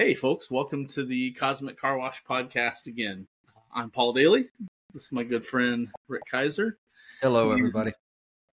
[0.00, 3.26] Hey, folks, welcome to the Cosmic Car Wash podcast again.
[3.70, 4.44] I'm Paul Daly.
[4.94, 6.78] This is my good friend Rick Kaiser.
[7.20, 7.92] Hello, everybody.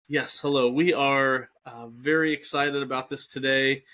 [0.09, 0.70] Yes, hello.
[0.70, 3.86] We are uh, very excited about this today.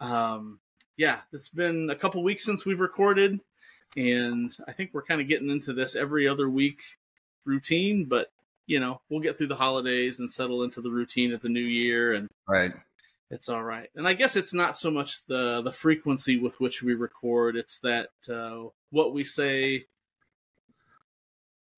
[0.00, 0.58] Um,
[0.96, 3.38] yeah, it's been a couple weeks since we've recorded,
[3.96, 6.82] and I think we're kind of getting into this every other week
[7.44, 8.32] routine, but
[8.66, 11.60] you know, we'll get through the holidays and settle into the routine of the new
[11.60, 12.72] year and Right.
[13.30, 13.90] It's all right.
[13.94, 17.78] And I guess it's not so much the the frequency with which we record; it's
[17.80, 19.86] that uh, what we say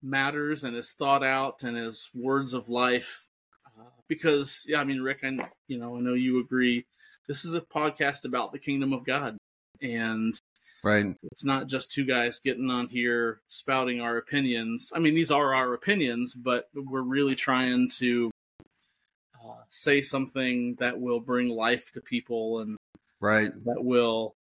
[0.03, 3.29] matters and is thought out and is words of life.
[3.67, 6.87] Uh, because yeah, I mean, Rick, I you know I know you agree.
[7.27, 9.37] This is a podcast about the kingdom of God,
[9.81, 10.39] and
[10.83, 11.15] Right.
[11.31, 14.91] it's not just two guys getting on here spouting our opinions.
[14.95, 18.31] I mean, these are our opinions, but we're really trying to
[19.71, 22.77] say something that will bring life to people and
[23.21, 23.53] Right.
[23.65, 24.35] that will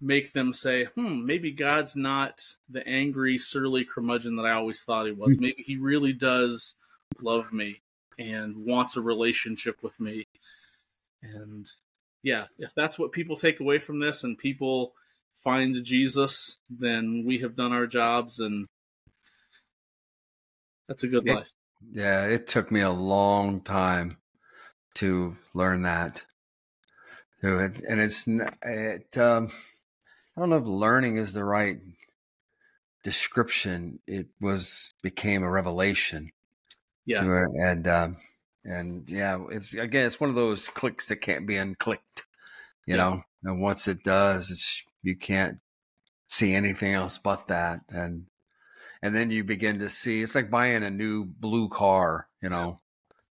[0.00, 5.06] make them say, hmm, maybe God's not the angry, surly curmudgeon that I always thought
[5.06, 5.38] he was.
[5.38, 6.74] Maybe he really does
[7.20, 7.82] love me
[8.18, 10.24] and wants a relationship with me.
[11.22, 11.70] And
[12.22, 14.94] yeah, if that's what people take away from this and people
[15.34, 18.66] find Jesus, then we have done our jobs and
[20.88, 21.34] that's a good Yeah.
[21.34, 21.52] life.
[21.92, 22.26] Yeah.
[22.26, 24.16] It took me a long time
[24.94, 26.24] to learn that.
[27.40, 29.18] So it, and it's it.
[29.18, 29.48] Um,
[30.36, 31.78] I don't know if learning is the right
[33.02, 34.00] description.
[34.06, 36.30] It was became a revelation.
[37.04, 37.24] Yeah.
[37.60, 38.16] and um,
[38.64, 42.22] and yeah, it's again, it's one of those clicks that can't be unclicked.
[42.86, 42.98] You Yeah.
[42.98, 45.58] know, and once it does, it's you can't
[46.28, 48.26] see anything else but that, and
[49.02, 50.22] and then you begin to see.
[50.22, 52.81] It's like buying a new blue car, you know,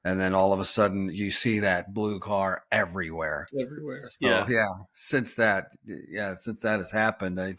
[0.04, 3.46] and then all of a sudden you see that blue car everywhere.
[3.58, 4.02] Everywhere.
[4.02, 4.46] So, yeah.
[4.48, 4.68] yeah.
[4.92, 7.56] Since that, yeah, since that has happened, I,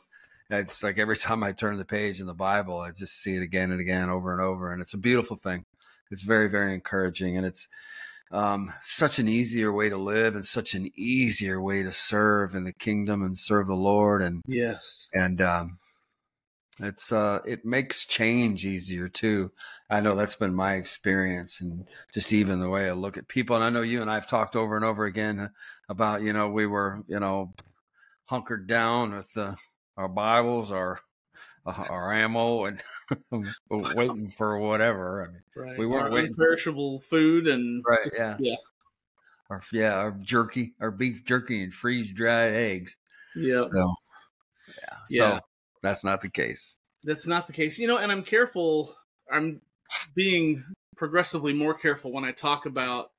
[0.50, 3.42] it's like every time I turn the page in the Bible, I just see it
[3.42, 5.66] again and again, over and over, and it's a beautiful thing.
[6.12, 7.68] It's very, very encouraging, and it's
[8.32, 12.64] um, such an easier way to live, and such an easier way to serve in
[12.64, 15.10] the kingdom and serve the Lord, and Yes.
[15.14, 15.78] and um,
[16.80, 19.52] it's uh, it makes change easier too.
[19.90, 23.56] I know that's been my experience, and just even the way I look at people.
[23.56, 25.50] And I know you and I've talked over and over again
[25.90, 27.54] about you know we were you know
[28.26, 29.56] hunkered down with uh,
[29.98, 31.00] our Bibles, our
[31.66, 32.82] uh, our ammo, and
[33.70, 35.24] waiting for whatever.
[35.24, 35.78] I mean, Right.
[35.80, 38.00] We weren't Our waiting for- perishable food and right?
[38.18, 38.56] Yeah, Yeah.
[39.50, 42.98] Our yeah, our jerky, our beef jerky, and freeze dried eggs.
[43.36, 43.66] yeah.
[43.72, 43.94] So
[44.68, 45.18] yeah, Yeah.
[45.38, 45.40] so
[45.82, 46.78] that's not the case.
[47.04, 47.78] that's not the case.
[47.80, 48.96] You know, and I'm careful.
[49.32, 49.62] I'm
[50.14, 50.64] being
[50.96, 53.12] progressively more careful when I talk about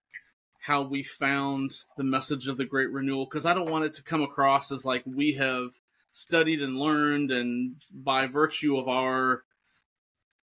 [0.60, 4.02] how we found the message of the great renewal because I don't want it to
[4.02, 5.70] come across as like we have
[6.10, 9.44] studied and learned and by virtue of our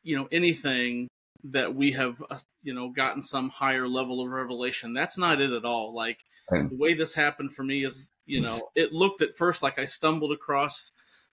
[0.03, 1.09] you know anything
[1.45, 5.51] that we have uh, you know gotten some higher level of revelation that's not it
[5.51, 6.19] at all like
[6.51, 9.85] the way this happened for me is you know it looked at first like i
[9.85, 10.93] stumbled across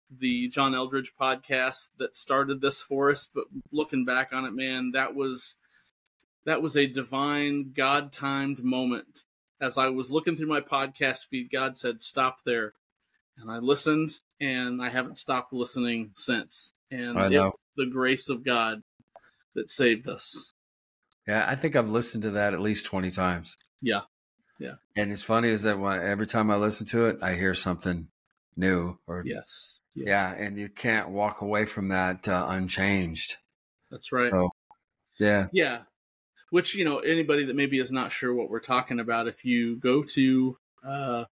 [0.10, 3.28] the John Eldredge podcast that started this for us.
[3.34, 5.56] But looking back on it, man, that was
[6.46, 9.24] that was a divine, God timed moment.
[9.62, 12.74] As I was looking through my podcast feed, God said, "Stop there,"
[13.38, 16.74] and I listened, and I haven't stopped listening since.
[16.92, 17.50] And I know.
[17.50, 18.84] it's the grace of God
[19.54, 20.54] that saved us.
[21.28, 23.58] Yeah, I think I've listened to that at least 20 times.
[23.82, 24.02] Yeah.
[24.60, 24.76] Yeah.
[24.96, 28.08] And it's funny is that when every time I listen to it, I hear something
[28.58, 33.38] new or Yes, yeah, and you can't walk away from that uh, unchanged.
[33.92, 34.32] that's right.
[34.32, 34.50] So,
[35.20, 35.48] yeah.
[35.52, 35.80] Yeah.
[36.50, 39.76] Which, you know, anybody that maybe is not sure what we're talking about, if you
[39.76, 41.26] go to uh,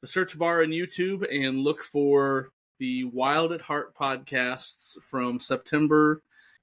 [0.00, 6.22] the search bar in YouTube and look for the Wild at Heart podcasts from September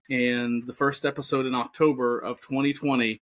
[0.09, 3.21] and the first episode in October of 2020.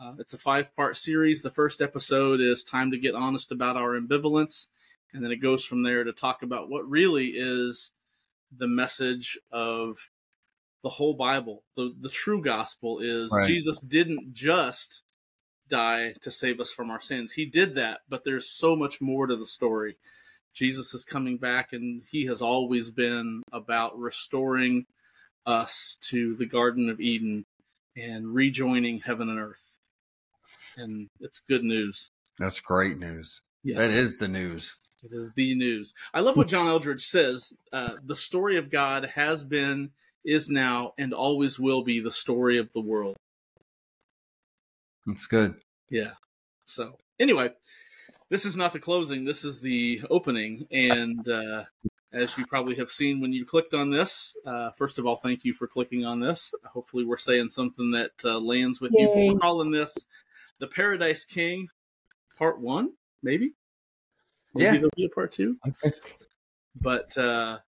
[0.00, 1.42] Uh, it's a five part series.
[1.42, 4.68] The first episode is Time to Get Honest About Our Ambivalence.
[5.12, 7.92] And then it goes from there to talk about what really is
[8.56, 10.10] the message of
[10.82, 11.64] the whole Bible.
[11.76, 13.46] The the true gospel is Right.
[13.46, 15.02] Jesus didn't just
[15.68, 17.32] die to save us from our sins.
[17.32, 19.96] He did that, but there's so much more to the story.
[20.54, 24.86] Jesus is coming back and he has always been about restoring
[25.46, 27.44] us to the garden of Eden
[27.96, 29.78] and rejoining heaven and earth.
[30.76, 32.10] And it's good news.
[32.38, 33.40] That's great news.
[33.64, 33.76] Yes.
[33.76, 34.76] That is the news.
[35.04, 35.94] It is the news.
[36.12, 37.56] I love what John Eldredge says.
[37.72, 39.90] Uh, the story of God has been,
[40.24, 43.16] is now, and always will be the story of the world.
[45.06, 45.54] That's good.
[45.88, 46.12] Yeah.
[46.64, 47.50] So, anyway,
[48.28, 49.24] this is not the closing.
[49.24, 51.64] This is the opening, and uh,
[52.12, 55.44] as you probably have seen when you clicked on this, uh, first of all, thank
[55.44, 56.54] you for clicking on this.
[56.64, 59.02] Hopefully, we're saying something that uh, lands with Yay.
[59.02, 59.32] you.
[59.32, 60.06] We're calling this
[60.58, 61.68] the Paradise King,
[62.36, 62.92] Part One,
[63.22, 63.52] maybe.
[64.58, 64.72] Maybe yeah.
[64.72, 65.56] there'll be a part two.
[65.66, 65.96] Okay.
[66.80, 67.58] But uh,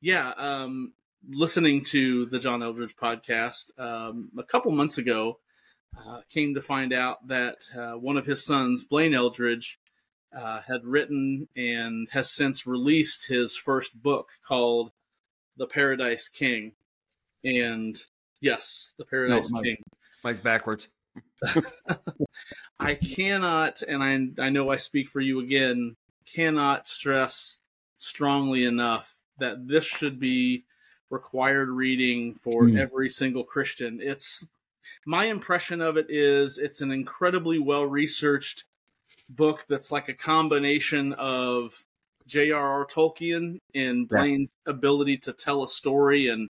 [0.00, 0.92] yeah, um,
[1.28, 5.38] listening to the John Eldredge podcast um, a couple months ago,
[5.98, 9.78] uh, came to find out that uh, one of his sons, Blaine Eldredge,
[10.36, 14.92] uh, had written and has since released his first book called
[15.56, 16.72] The Paradise King.
[17.44, 18.00] And
[18.40, 19.76] yes, The Paradise no, King.
[20.24, 20.88] Mike backwards.
[22.80, 27.58] I cannot, and I, I know I speak for you again, cannot stress
[27.98, 30.64] strongly enough that this should be
[31.10, 32.80] required reading for mm.
[32.80, 34.00] every single Christian.
[34.02, 34.48] It's
[35.06, 38.64] my impression of it is it's an incredibly well researched
[39.28, 41.86] book that's like a combination of
[42.26, 42.86] J.R.R.
[42.86, 44.72] Tolkien and Blaine's yeah.
[44.72, 46.48] ability to tell a story and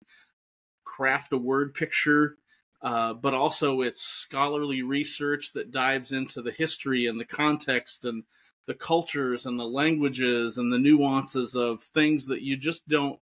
[0.84, 2.36] craft a word picture,
[2.82, 8.24] uh, but also it's scholarly research that dives into the history and the context and
[8.66, 13.18] the cultures and the languages and the nuances of things that you just don't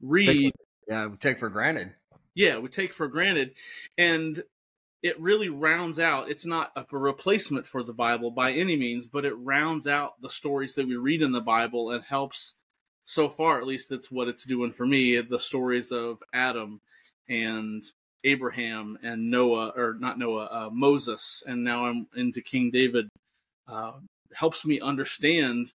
[0.00, 0.26] read.
[0.26, 0.54] Take,
[0.88, 1.92] yeah, take for granted.
[2.34, 3.52] Yeah, we take for granted.
[3.96, 4.42] And
[5.02, 9.24] it really rounds out it's not a replacement for the bible by any means but
[9.24, 12.56] it rounds out the stories that we read in the bible and helps
[13.04, 16.80] so far at least it's what it's doing for me the stories of adam
[17.28, 17.84] and
[18.24, 23.08] abraham and noah or not noah uh, moses and now i'm into king david
[23.68, 23.92] uh,
[24.36, 25.72] helps me understand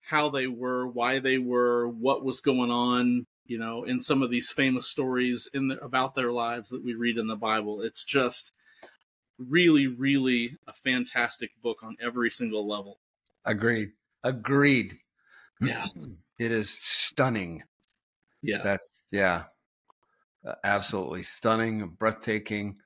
[0.00, 4.30] how they were why they were what was going on you know, in some of
[4.30, 7.80] these famous stories in the, about their lives that we read in the Bible.
[7.80, 8.52] It's just
[9.38, 12.98] really, really a fantastic book on every single level.
[13.44, 13.90] Agreed.
[14.22, 14.98] Agreed.
[15.60, 15.86] Yeah.
[16.38, 17.62] It is stunning.
[18.42, 18.60] Yeah.
[18.62, 19.44] That's, yeah.
[20.46, 22.76] Uh, absolutely stunning, breathtaking.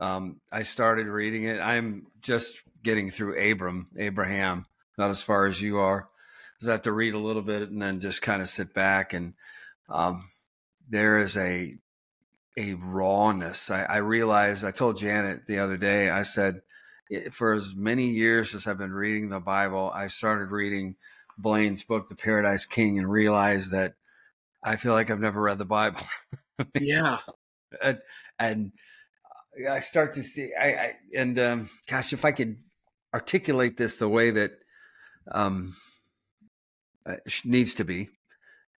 [0.00, 1.58] Um, I started reading it.
[1.58, 4.66] I'm just getting through Abram, Abraham,
[4.98, 6.08] not as far as you are.
[6.54, 9.12] Because I have to read a little bit and then just kind of sit back
[9.14, 9.34] and
[9.88, 10.24] um,
[10.88, 11.76] there is a
[12.58, 13.70] a rawness.
[13.70, 14.64] I, I realized.
[14.64, 16.10] I told Janet the other day.
[16.10, 16.62] I said,
[17.30, 20.96] for as many years as I've been reading the Bible, I started reading
[21.38, 23.94] Blaine's book, The Paradise King, and realized that
[24.62, 26.02] I feel like I've never read the Bible.
[26.80, 27.18] yeah,
[27.82, 27.98] and,
[28.38, 28.72] and
[29.70, 30.50] I start to see.
[30.58, 32.56] I, I and um, gosh, if I could
[33.14, 34.52] articulate this the way that
[35.30, 35.72] um,
[37.44, 38.08] needs to be,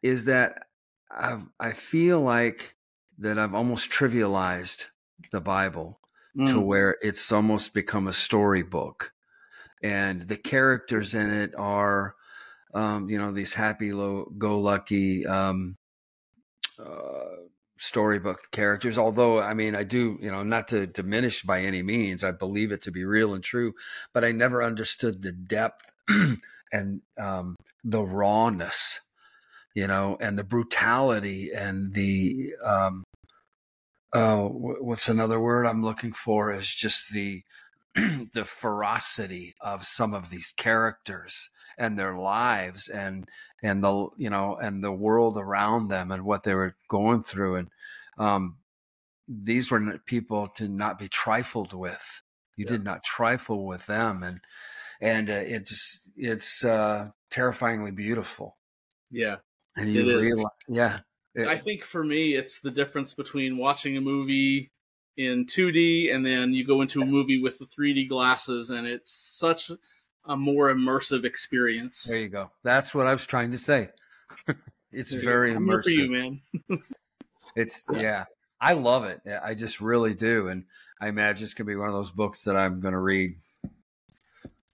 [0.03, 0.67] is that
[1.11, 2.77] I, I feel like
[3.19, 4.87] that I've almost trivialized
[5.33, 6.01] the Bible
[6.37, 6.49] mm.
[6.49, 9.13] to where it's almost become a storybook,
[9.83, 12.15] and the characters in it are,
[12.75, 15.27] um, you know, these happy low go lucky.
[15.27, 15.77] um,
[16.79, 17.37] uh,
[17.81, 18.99] storybook characters.
[18.99, 22.73] Although, I mean, I do, you know, not to diminish by any means, I believe
[22.73, 23.73] it to be real and true,
[24.13, 25.83] but I never understood the depth
[26.73, 29.01] and um, the rawness
[29.75, 33.05] you know, and the brutality and the um,
[34.13, 37.43] uh, what's another word I'm looking for is just the
[38.35, 43.29] the ferocity of some of these characters and their lives and
[43.63, 47.57] and the you know and the world around them and what they were going through
[47.57, 47.69] and
[48.19, 48.57] um,
[49.31, 52.23] these were people to not be trifled with.
[52.57, 52.73] You yes.
[52.73, 54.41] did not trifle with them, and
[55.01, 58.59] and uh, it's it's uh, terrifyingly beautiful.
[59.11, 59.37] Yeah,
[59.77, 61.01] and you realize, yeah.
[61.35, 64.73] It, I think for me, it's the difference between watching a movie
[65.21, 69.13] in 2D and then you go into a movie with the 3D glasses, and it's
[69.13, 69.71] such
[70.25, 72.05] a more immersive experience.
[72.05, 72.51] There you go.
[72.63, 73.91] That's what I was trying to say.
[74.93, 75.85] it's there very immersive.
[75.85, 76.41] for you, man.
[77.57, 78.25] it's yeah.
[78.63, 79.23] I love it.
[79.43, 80.65] I just really do, and
[81.01, 83.37] I imagine it's gonna be one of those books that I'm gonna read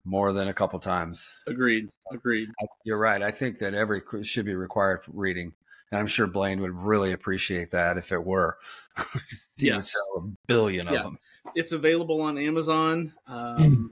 [0.04, 1.36] more than a couple times.
[1.48, 1.90] Agreed.
[2.12, 2.50] Agreed.
[2.84, 3.22] You're right.
[3.22, 5.54] I think that every should be required for reading.
[5.96, 8.58] And I'm sure Blaine would really appreciate that if it were.
[9.30, 9.94] See yes.
[9.94, 10.96] sell a billion yeah.
[10.96, 11.20] of them.
[11.56, 13.14] It's available on Amazon.
[13.28, 13.92] Um,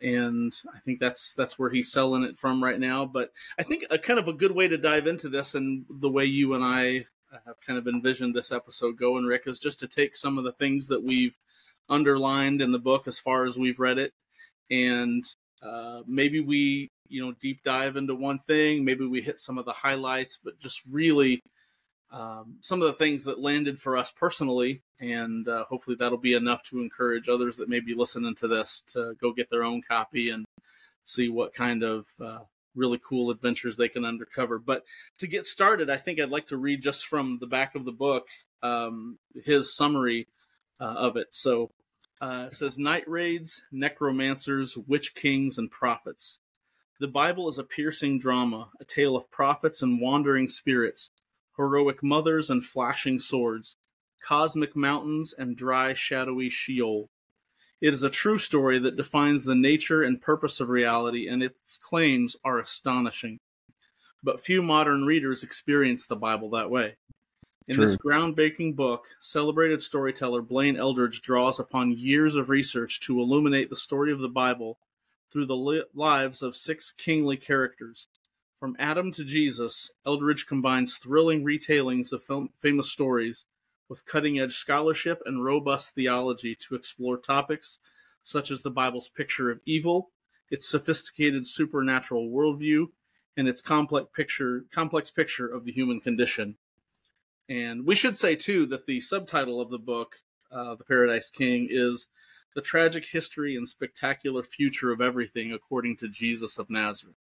[0.00, 3.06] and I think that's that's where he's selling it from right now.
[3.06, 6.10] But I think a kind of a good way to dive into this and the
[6.10, 7.06] way you and I
[7.44, 10.52] have kind of envisioned this episode going, Rick, is just to take some of the
[10.52, 11.36] things that we've
[11.88, 14.12] underlined in the book as far as we've read it
[14.70, 15.24] and
[15.60, 19.64] uh, maybe we you know deep dive into one thing maybe we hit some of
[19.64, 21.40] the highlights but just really
[22.10, 26.34] um, some of the things that landed for us personally and uh, hopefully that'll be
[26.34, 29.80] enough to encourage others that may be listening to this to go get their own
[29.82, 30.44] copy and
[31.04, 32.40] see what kind of uh,
[32.74, 34.58] really cool adventures they can undercover.
[34.58, 34.84] But
[35.18, 37.92] to get started, I think I'd like to read just from the back of the
[37.92, 38.28] book
[38.62, 40.28] um, his summary
[40.80, 41.28] uh, of it.
[41.34, 41.70] So
[42.20, 46.38] uh, it says Night raids, necromancers, witch kings, and prophets.
[47.02, 51.10] The Bible is a piercing drama, a tale of prophets and wandering spirits,
[51.56, 53.76] heroic mothers and flashing swords,
[54.24, 57.10] cosmic mountains and dry, shadowy Sheol.
[57.80, 61.76] It is a true story that defines the nature and purpose of reality, and its
[61.76, 63.40] claims are astonishing.
[64.22, 66.98] But few modern readers experience the Bible that way.
[67.66, 67.84] In True.
[67.84, 73.74] this groundbreaking book, celebrated storyteller Blaine Eldredge draws upon years of research to illuminate the
[73.76, 74.78] story of the Bible
[75.32, 78.08] through the li- lives of six kingly characters.
[78.54, 83.46] From Adam to Jesus, Eldredge combines thrilling retellings of fam- famous stories
[83.88, 87.78] with cutting edge scholarship and robust theology to explore topics
[88.22, 90.10] such as the Bible's picture of evil,
[90.50, 92.86] its sophisticated supernatural worldview,
[93.36, 96.56] and its complex picture, complex picture of the human condition.
[97.48, 100.16] And we should say, too, that the subtitle of the book,
[100.50, 102.06] uh, The Paradise King, is
[102.54, 107.16] The Tragic History and Spectacular Future of Everything According to Jesus of Nazareth.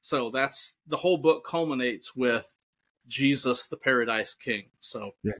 [0.00, 2.58] So that's the whole book culminates with
[3.06, 4.64] Jesus, the Paradise King.
[4.80, 5.32] So yeah.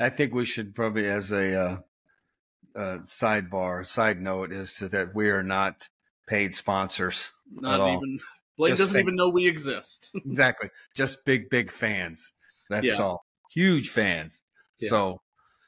[0.00, 1.78] I think we should probably, as a uh,
[2.74, 5.88] uh, sidebar, side note, is that we are not
[6.26, 7.32] paid sponsors.
[7.52, 8.18] Not even
[8.56, 10.12] Blaine doesn't fan- even know we exist.
[10.26, 12.32] exactly, just big, big fans.
[12.68, 12.96] That's yeah.
[12.96, 14.42] all huge fans.
[14.80, 14.88] Yeah.
[14.90, 15.20] So,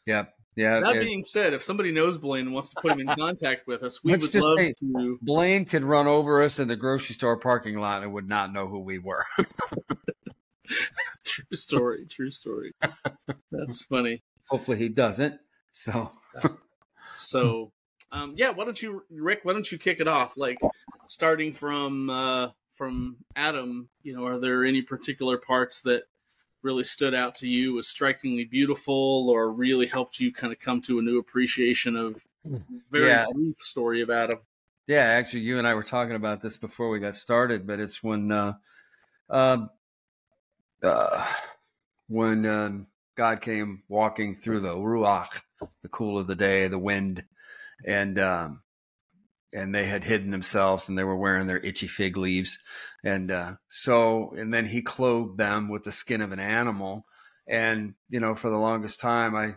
[0.07, 0.27] yeah,
[0.57, 0.81] yeah.
[0.81, 3.83] That being said, if somebody knows Blaine and wants to put him in contact with
[3.83, 5.19] us, we would love to.
[5.23, 8.67] Blaine could run over us in the grocery store parking lot and would not know
[8.67, 9.25] who we were.
[11.25, 12.07] true story.
[12.09, 12.73] True story.
[13.51, 14.23] That's funny.
[14.49, 15.39] Hopefully, he doesn't.
[15.73, 16.11] So,
[17.15, 17.73] so,
[18.11, 18.51] um, yeah.
[18.51, 19.41] Why don't you, Rick?
[19.45, 20.37] Why don't you kick it off?
[20.37, 20.59] Like,
[21.07, 23.89] starting from uh, from Adam.
[24.03, 26.05] You know, are there any particular parts that
[26.63, 30.81] really stood out to you was strikingly beautiful or really helped you kind of come
[30.83, 32.23] to a new appreciation of
[32.91, 33.25] very yeah.
[33.33, 34.39] brief story of Adam?
[34.87, 38.03] Yeah, actually, you and I were talking about this before we got started, but it's
[38.03, 38.55] when uh,
[39.29, 39.67] uh,
[40.83, 41.27] uh,
[42.09, 45.43] when um, God came walking through the ruach,
[45.83, 47.25] the cool of the day, the wind,
[47.87, 48.63] and um,
[49.53, 52.59] and they had hidden themselves and they were wearing their itchy fig leaves.
[53.05, 57.07] And uh, so and then he clothed them with the skin of an animal.
[57.47, 59.57] And you know for the longest time i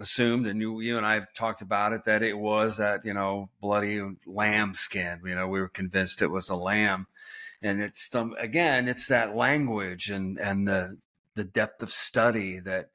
[0.00, 3.12] assumed and you, you and i have talked about it that it was that you
[3.12, 5.20] know bloody lamb skin.
[5.24, 7.06] You know we were convinced it was a lamb.
[7.62, 10.98] And it's again it's that language and and the
[11.34, 12.90] the depth of study that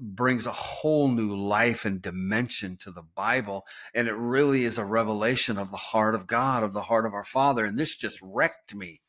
[0.00, 3.64] brings a whole new life and dimension to the Bible.
[3.94, 7.14] And it really is a revelation of the heart of God, of the heart of
[7.14, 7.64] our Father.
[7.64, 9.00] And this just wrecked me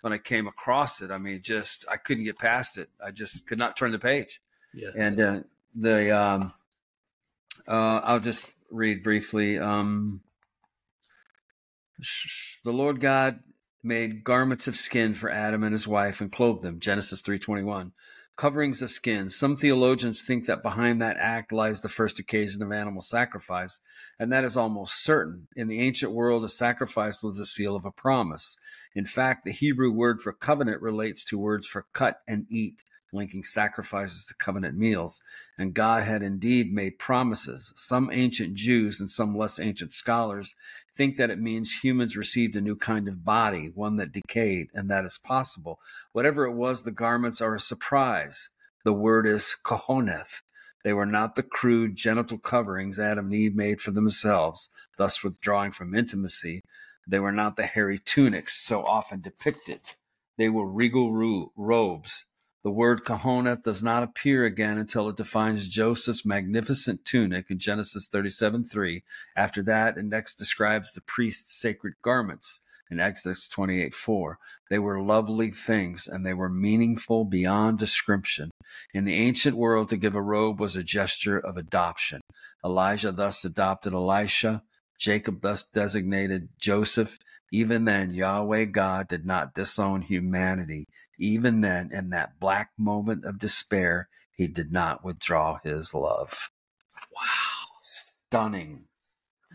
[0.00, 1.10] when I came across it.
[1.10, 2.88] I mean, just, I couldn't get past it.
[3.04, 4.40] I just could not turn the page.
[4.72, 4.94] Yes.
[4.96, 5.40] And uh,
[5.74, 6.52] the, um,
[7.66, 9.58] uh, I'll just read briefly.
[9.58, 10.20] Um,
[12.64, 13.40] the Lord God
[13.82, 16.80] made garments of skin for Adam and his wife and clothed them.
[16.80, 17.92] Genesis 321
[18.36, 19.28] coverings of skin.
[19.28, 23.80] Some theologians think that behind that act lies the first occasion of animal sacrifice,
[24.18, 25.48] and that is almost certain.
[25.54, 28.58] In the ancient world, a sacrifice was the seal of a promise.
[28.94, 32.82] In fact, the Hebrew word for covenant relates to words for cut and eat,
[33.14, 35.22] linking sacrifices to covenant meals.
[35.56, 37.72] And God had indeed made promises.
[37.76, 40.54] Some ancient Jews and some less ancient scholars
[40.94, 44.90] think that it means humans received a new kind of body, one that decayed, and
[44.90, 45.80] that is possible.
[46.12, 48.50] Whatever it was, the garments are a surprise.
[48.84, 50.42] The word is kohoneth.
[50.84, 54.68] They were not the crude genital coverings Adam and Eve made for themselves,
[54.98, 56.60] thus withdrawing from intimacy.
[57.06, 59.80] They were not the hairy tunics so often depicted.
[60.36, 62.26] They were regal ro- robes
[62.64, 68.08] the word kahoneth does not appear again until it defines Joseph's magnificent tunic in Genesis
[68.08, 69.04] 37 3.
[69.36, 74.38] After that, it next describes the priest's sacred garments in Exodus 28 4.
[74.70, 78.50] They were lovely things and they were meaningful beyond description.
[78.94, 82.22] In the ancient world, to give a robe was a gesture of adoption.
[82.64, 84.62] Elijah thus adopted Elisha.
[84.98, 87.18] Jacob thus designated Joseph.
[87.52, 90.86] Even then, Yahweh God did not disown humanity.
[91.18, 96.50] Even then, in that black moment of despair, he did not withdraw his love.
[97.14, 97.76] Wow.
[97.78, 98.80] Stunning.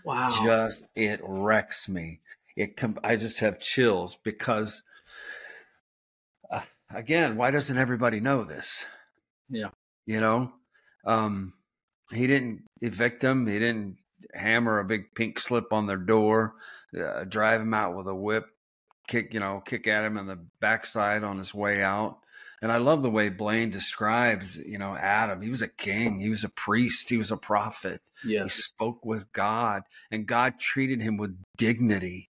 [0.05, 0.29] Wow.
[0.43, 2.22] Just, it wrecks me.
[2.55, 4.84] It com- I just have chills because,
[6.50, 6.62] uh,
[6.93, 8.86] again, why doesn't everybody know this?
[9.50, 9.69] Yeah.
[10.05, 10.53] You know,
[11.05, 11.53] um,
[12.12, 13.48] he didn't evict him.
[13.48, 13.98] He didn't
[14.34, 16.56] hammer a big pink slip on their door,
[17.00, 18.46] uh, drive him out with a whip,
[19.08, 22.18] kick you know kick at him in the backside on his way out.
[22.62, 25.42] And I love the way Blaine describes, you know, Adam.
[25.42, 26.20] He was a king.
[26.20, 27.10] He was a priest.
[27.10, 28.02] He was a prophet.
[28.26, 28.44] Yes.
[28.44, 32.30] He spoke with God, and God treated him with dignity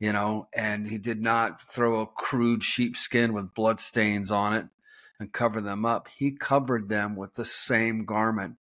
[0.00, 4.66] you know, and he did not throw a crude sheepskin with blood stains on it
[5.20, 6.08] and cover them up.
[6.08, 8.56] He covered them with the same garment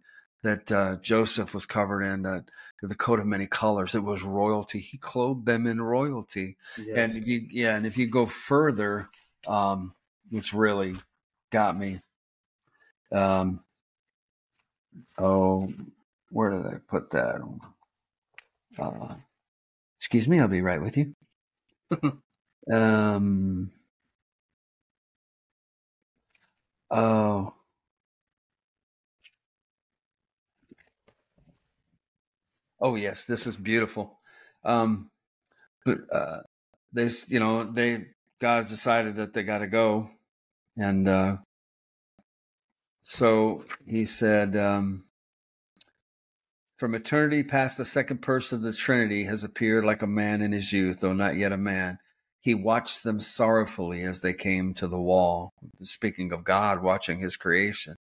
[0.46, 2.42] that uh, Joseph was covered in, uh,
[2.80, 3.96] the coat of many colors.
[3.96, 4.78] It was royalty.
[4.78, 6.56] He clothed them in royalty.
[6.78, 6.96] Yes.
[6.96, 9.08] And if you, yeah, and if you go further,
[9.48, 9.92] um,
[10.30, 10.94] which really
[11.50, 11.96] got me,
[13.10, 13.58] um,
[15.18, 15.72] oh,
[16.30, 17.40] where did I put that?
[18.78, 19.14] Uh,
[19.98, 21.14] excuse me, I'll be right with you.
[22.72, 23.72] um.
[26.88, 27.55] Oh.
[32.80, 34.18] Oh yes, this is beautiful.
[34.64, 35.10] Um,
[35.84, 36.40] but uh,
[36.92, 38.06] they, you know, they
[38.40, 40.10] God's decided that they got to go,
[40.76, 41.36] and uh,
[43.02, 45.04] so He said, um,
[46.76, 50.52] from eternity past, the second person of the Trinity has appeared like a man in
[50.52, 51.98] his youth, though not yet a man.
[52.42, 55.52] He watched them sorrowfully as they came to the wall.
[55.82, 57.96] Speaking of God watching his creation.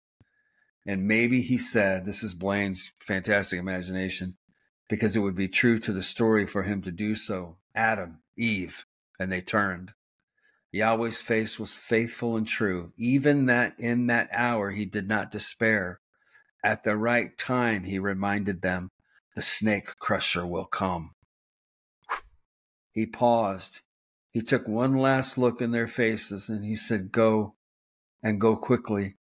[0.86, 4.38] And maybe he said, This is Blaine's fantastic imagination,
[4.92, 7.56] because it would be true to the story for him to do so.
[7.74, 8.84] Adam, Eve,
[9.18, 9.94] and they turned.
[10.74, 12.92] Yahweh's face was faithful and true.
[12.98, 16.02] Even that in that hour he did not despair.
[16.62, 18.92] At the right time, he reminded them,
[19.34, 21.12] the snake crusher will come.
[22.92, 23.80] He paused.
[24.32, 27.56] He took one last look in their faces and he said, Go
[28.22, 29.16] and go quickly.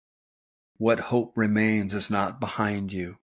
[0.76, 3.16] What hope remains is not behind you.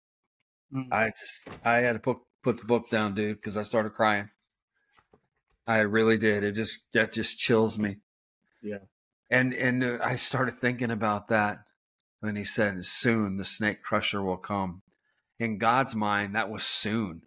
[0.74, 0.88] Mm.
[0.90, 4.28] I just, I had to put, put the book down, dude, because I started crying.
[5.66, 6.44] I really did.
[6.44, 7.98] It just, that just chills me.
[8.62, 8.78] Yeah.
[9.30, 11.64] And, and uh, I started thinking about that
[12.20, 14.82] when he said, Soon the snake crusher will come.
[15.38, 17.22] In God's mind, that was soon.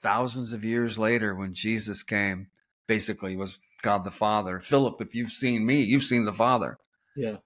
[0.00, 2.48] Thousands of years later, when Jesus came,
[2.86, 4.60] basically was God the Father.
[4.60, 6.78] Philip, if you've seen me, you've seen the Father.
[7.16, 7.36] Yeah.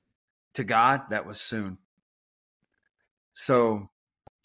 [0.54, 1.78] To God, that was soon.
[3.34, 3.88] So,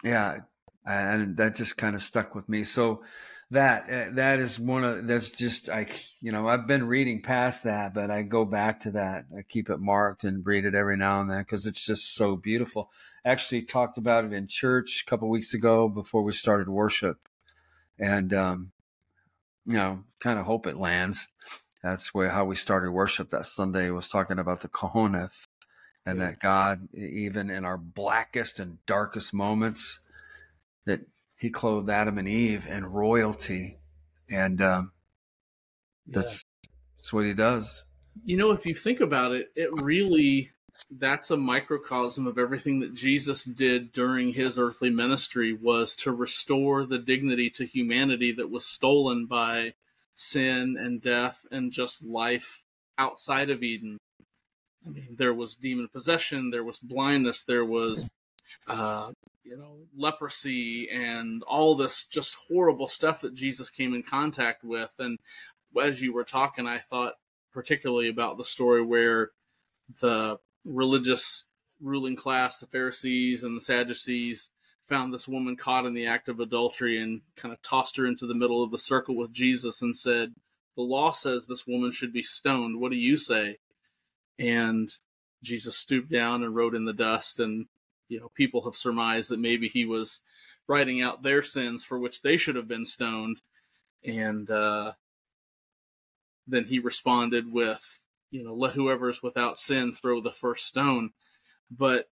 [0.03, 0.39] yeah,
[0.85, 2.63] and that just kind of stuck with me.
[2.63, 3.03] So,
[3.51, 5.87] that eh, that is one of that's just I
[6.21, 9.25] you know I've been reading past that, but I go back to that.
[9.37, 12.35] I keep it marked and read it every now and then because it's just so
[12.35, 12.91] beautiful.
[13.23, 17.19] Actually, talked about it in church a couple weeks ago before we started worship,
[17.99, 18.71] and um,
[19.65, 21.27] you know, kind of hope it lands.
[21.83, 25.47] That's where how we started worship that Sunday was talking about the Kohoneth
[26.03, 30.04] and that God, even in our blackest and darkest moments,
[30.85, 31.01] that
[31.37, 33.77] he clothed Adam and Eve in royalty,
[34.29, 34.91] and um,
[36.07, 36.71] that's yeah.
[36.97, 37.85] that's what he does.
[38.23, 40.51] You know, if you think about it, it really
[40.91, 46.85] that's a microcosm of everything that Jesus did during his earthly ministry was to restore
[46.85, 49.73] the dignity to humanity that was stolen by
[50.15, 52.65] sin and death and just life
[52.97, 53.97] outside of Eden.
[54.85, 58.05] I mean, there was demon possession, there was blindness, there was
[58.67, 59.11] uh,
[59.45, 64.89] you know, leprosy and all this just horrible stuff that Jesus came in contact with.
[64.97, 65.19] And
[65.81, 67.13] as you were talking, I thought
[67.53, 69.29] particularly about the story where
[70.01, 71.45] the religious
[71.79, 74.49] ruling class, the Pharisees and the Sadducees,
[74.81, 78.27] found this woman caught in the act of adultery and kind of tossed her into
[78.27, 80.33] the middle of the circle with Jesus and said,
[80.75, 82.79] The law says this woman should be stoned.
[82.79, 83.57] What do you say?
[84.37, 84.89] And
[85.43, 87.67] Jesus stooped down and wrote in the dust and
[88.07, 90.21] you know people have surmised that maybe he was
[90.67, 93.41] writing out their sins for which they should have been stoned.
[94.03, 94.93] And uh,
[96.47, 101.11] then he responded with you know let whoever is without sin throw the first stone.
[101.71, 102.09] But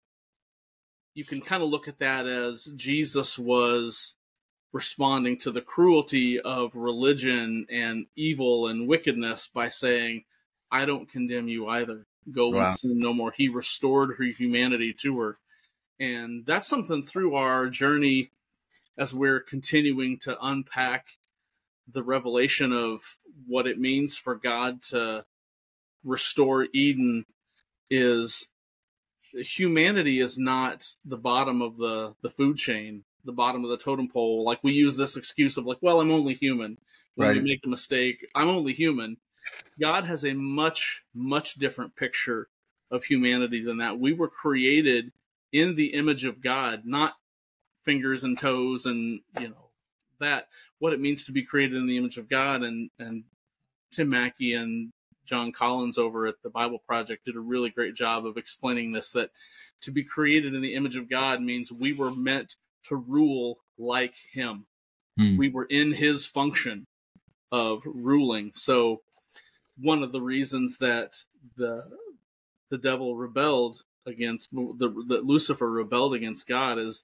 [1.14, 4.16] you can kind of look at that as jesus was
[4.72, 10.24] responding to the cruelty of religion and evil and wickedness by saying
[10.72, 12.06] i don't condemn you either.
[12.32, 12.66] Go wow.
[12.66, 13.34] and sin no more.
[13.36, 15.38] He restored her humanity to her
[16.02, 18.32] and that's something through our journey
[18.98, 21.20] as we're continuing to unpack
[21.88, 25.26] the revelation of what it means for God to
[26.04, 27.26] restore Eden
[27.92, 28.48] is
[29.34, 34.08] humanity is not the bottom of the the food chain, the bottom of the totem
[34.08, 34.44] pole.
[34.44, 36.78] Like we use this excuse of like, well, I'm only human.
[37.14, 37.38] When right.
[37.38, 39.18] we make a mistake, I'm only human.
[39.80, 42.48] God has a much much different picture
[42.90, 44.00] of humanity than that.
[44.00, 45.12] We were created
[45.52, 47.14] in the image of God, not
[47.84, 49.72] fingers and toes and you know
[50.22, 50.48] that,
[50.80, 52.64] what it means to be created in the image of God.
[52.64, 53.24] And, and
[53.92, 54.94] Tim Mackie and
[55.26, 59.12] Jon Collins over at the Bible Project did a really great job of explaining this
[59.12, 59.32] that
[59.82, 64.16] to be created in the image of God means we were meant to rule like
[64.32, 64.66] Him.
[65.18, 65.38] Hmm.
[65.38, 66.86] We were in His function
[67.52, 68.52] of ruling.
[68.54, 69.02] So,
[69.78, 71.16] one of the reasons that
[71.58, 71.84] the
[72.70, 77.04] the devil rebelled against the that Lucifer rebelled against God is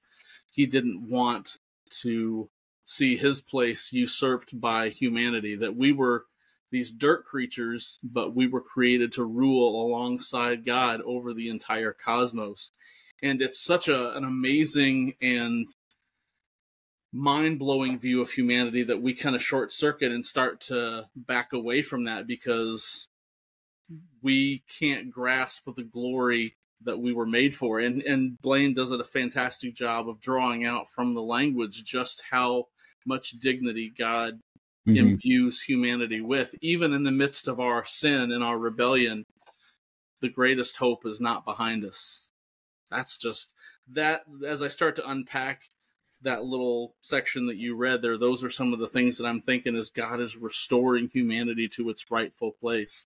[0.50, 1.58] he didn't want
[2.02, 2.50] to
[2.86, 5.56] see his place usurped by humanity.
[5.56, 6.26] That we were
[6.72, 12.72] these dirt creatures, but we were created to rule alongside God over the entire cosmos.
[13.24, 15.68] And it's such a, an amazing and
[17.14, 21.54] mind blowing view of humanity that we kind of short circuit and start to back
[21.54, 23.08] away from that because
[24.22, 27.80] we can't grasp the glory that we were made for.
[27.80, 32.24] And and Blaine does it a fantastic job of drawing out from the language just
[32.30, 32.66] how
[33.06, 34.40] much dignity God
[34.88, 34.98] mm-hmm.
[34.98, 39.26] imbues humanity with, even in the midst of our sin and our rebellion.
[40.20, 42.28] The greatest hope is not behind us.
[42.90, 43.54] That's just
[43.94, 44.24] that.
[44.46, 45.70] As I start to unpack
[46.22, 49.40] that little section that you read there, those are some of the things that I'm
[49.40, 53.06] thinking as God is restoring humanity to its rightful place.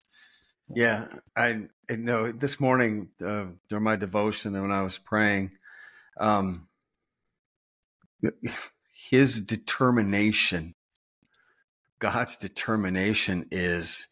[0.75, 5.51] Yeah, I, I know this morning uh, during my devotion and when I was praying,
[6.19, 6.67] um,
[9.09, 10.75] his determination
[12.01, 14.07] God's determination is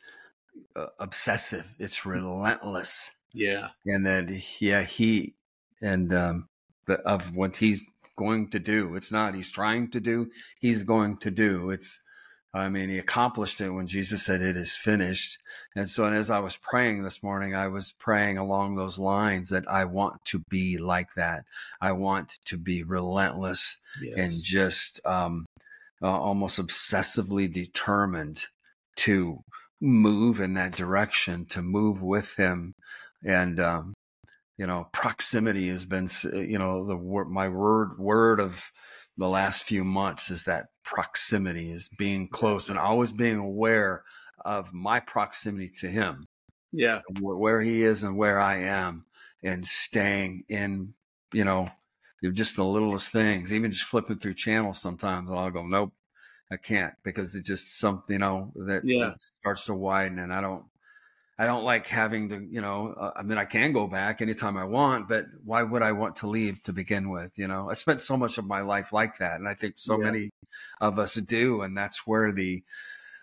[0.75, 1.73] uh, obsessive.
[1.79, 3.17] It's relentless.
[3.33, 3.69] Yeah.
[3.85, 5.33] And that, yeah, he,
[5.81, 6.49] and um,
[6.85, 7.83] the, of what he's
[8.15, 8.95] going to do.
[8.95, 11.71] It's not he's trying to do, he's going to do.
[11.71, 12.01] It's,
[12.53, 15.37] I mean, he accomplished it when Jesus said it is finished.
[15.75, 19.49] And so, and as I was praying this morning, I was praying along those lines
[19.49, 21.45] that I want to be like that.
[21.79, 24.17] I want to be relentless yes.
[24.17, 25.45] and just, um,
[26.01, 28.45] uh, almost obsessively determined
[28.95, 29.43] to
[29.79, 32.73] move in that direction, to move with him.
[33.23, 33.93] And, um,
[34.57, 36.97] you know, proximity has been, you know, the
[37.29, 38.71] my word, word of
[39.19, 44.03] the last few months is that proximity is being close and always being aware
[44.45, 46.25] of my proximity to him.
[46.71, 47.01] Yeah.
[47.19, 49.05] Where he is and where I am
[49.43, 50.93] and staying in,
[51.33, 51.69] you know,
[52.33, 55.91] just the littlest things, even just flipping through channels sometimes, and I'll go, nope,
[56.49, 59.13] I can't because it's just something, you know, that yeah.
[59.19, 60.63] starts to widen, and I don't,
[61.39, 64.57] I don't like having to, you know, uh, I mean, I can go back anytime
[64.57, 67.31] I want, but why would I want to leave to begin with?
[67.37, 69.97] You know, I spent so much of my life like that, and I think so
[69.97, 70.03] yeah.
[70.03, 70.29] many
[70.81, 72.61] of us do, and that's where the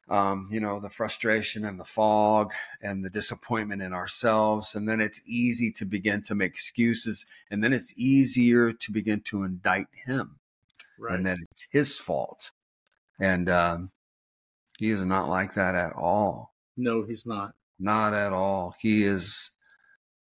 [0.09, 4.75] um, you know, the frustration and the fog and the disappointment in ourselves.
[4.75, 7.27] And then it's easy to begin to make excuses.
[7.51, 10.39] And then it's easier to begin to indict him.
[10.99, 11.17] Right.
[11.17, 12.53] And that it's his fault.
[13.19, 13.91] And um,
[14.79, 16.55] he is not like that at all.
[16.77, 17.55] No, he's not.
[17.79, 18.75] Not at all.
[18.81, 19.51] He is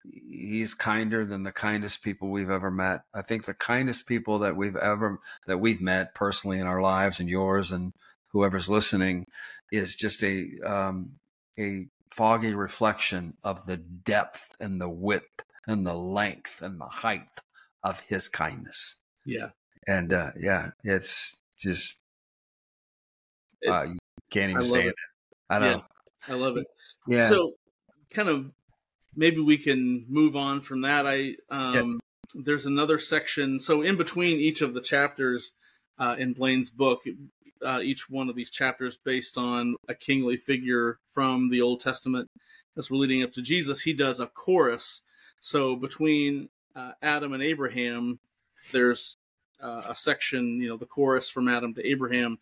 [0.02, 3.02] he's kinder than the kindest people we've ever met.
[3.14, 7.20] I think the kindest people that we've ever that we've met personally in our lives
[7.20, 7.92] and yours and
[8.28, 9.26] whoever's listening
[9.72, 11.12] is just a um,
[11.58, 17.40] a foggy reflection of the depth and the width and the length and the height
[17.82, 18.96] of his kindness.
[19.24, 19.50] Yeah.
[19.86, 22.02] And uh, yeah, it's just
[23.62, 23.98] it, uh, you
[24.30, 24.88] can't even stand it.
[24.88, 24.94] it.
[25.48, 25.66] I know.
[25.66, 25.80] Yeah,
[26.28, 26.66] I love it.
[27.06, 27.28] Yeah.
[27.28, 27.54] So,
[28.12, 28.50] kind of,
[29.16, 31.06] maybe we can move on from that.
[31.06, 31.94] I um, yes.
[32.34, 33.60] there's another section.
[33.60, 35.52] So, in between each of the chapters
[35.98, 37.02] uh, in Blaine's book,
[37.64, 42.28] uh, each one of these chapters based on a kingly figure from the Old Testament
[42.76, 43.82] as we're leading up to Jesus.
[43.82, 45.02] He does a chorus.
[45.40, 48.18] So between uh, Adam and Abraham,
[48.72, 49.16] there's
[49.62, 52.38] uh, a section, you know, the chorus from Adam to Abraham.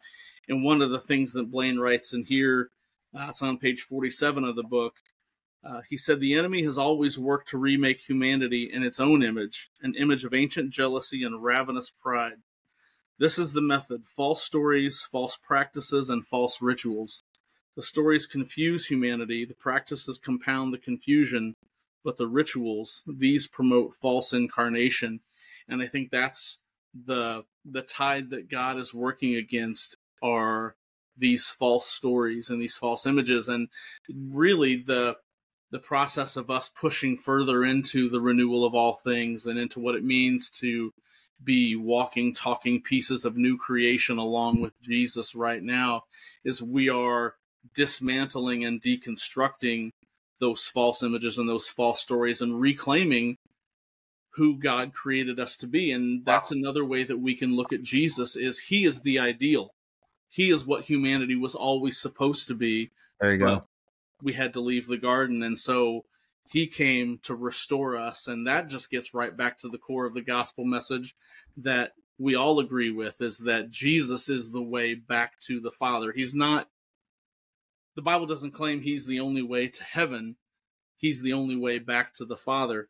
[0.49, 2.71] And one of the things that Blaine writes in here,
[3.15, 4.97] it's on page 47 of the book.
[5.65, 9.71] Uh, he said, The enemy has always worked to remake humanity in its own image,
[9.83, 12.39] an image of ancient jealousy and ravenous pride.
[13.19, 17.25] This is the method false stories, false practices, and false rituals.
[17.75, 21.55] The stories confuse humanity, the practices compound the confusion,
[22.05, 25.21] but the rituals, these promote false incarnation.
[25.69, 26.61] And I think that's
[26.95, 30.77] the the tide that God is working against are
[31.19, 33.69] these false stories and these false images and
[34.09, 35.17] really the
[35.71, 39.95] the process of us pushing further into the renewal of all things and into what
[39.95, 40.93] it means to
[41.43, 46.03] be walking talking pieces of new creation along with Jesus right now
[46.45, 47.35] is we are
[47.75, 49.91] dismantling and deconstructing
[50.41, 53.37] those false images and those false stories and reclaiming
[54.35, 56.59] who God created us to be and that's wow.
[56.59, 59.71] another way that we can look at Jesus is he is the ideal
[60.29, 62.91] he is what humanity was always supposed to be.
[63.21, 63.65] There you go.
[64.23, 66.05] We had to leave the garden, and so
[66.51, 70.15] he came to restore us, and that just gets right back to the core of
[70.15, 71.15] the gospel message
[71.57, 76.13] that we all agree with is that Jesus is the way back to the Father.
[76.13, 76.69] He's not
[77.95, 80.37] the Bible doesn't claim he's the only way to heaven.
[80.97, 82.89] He's the only way back to the Father.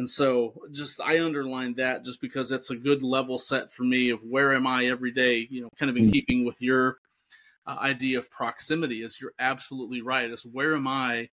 [0.00, 4.08] And so just I underline that just because it's a good level set for me
[4.08, 6.12] of where am I every day, you know, kind of in mm-hmm.
[6.12, 6.96] keeping with your
[7.66, 10.30] uh, idea of proximity is you're absolutely right.
[10.30, 11.28] Is where am I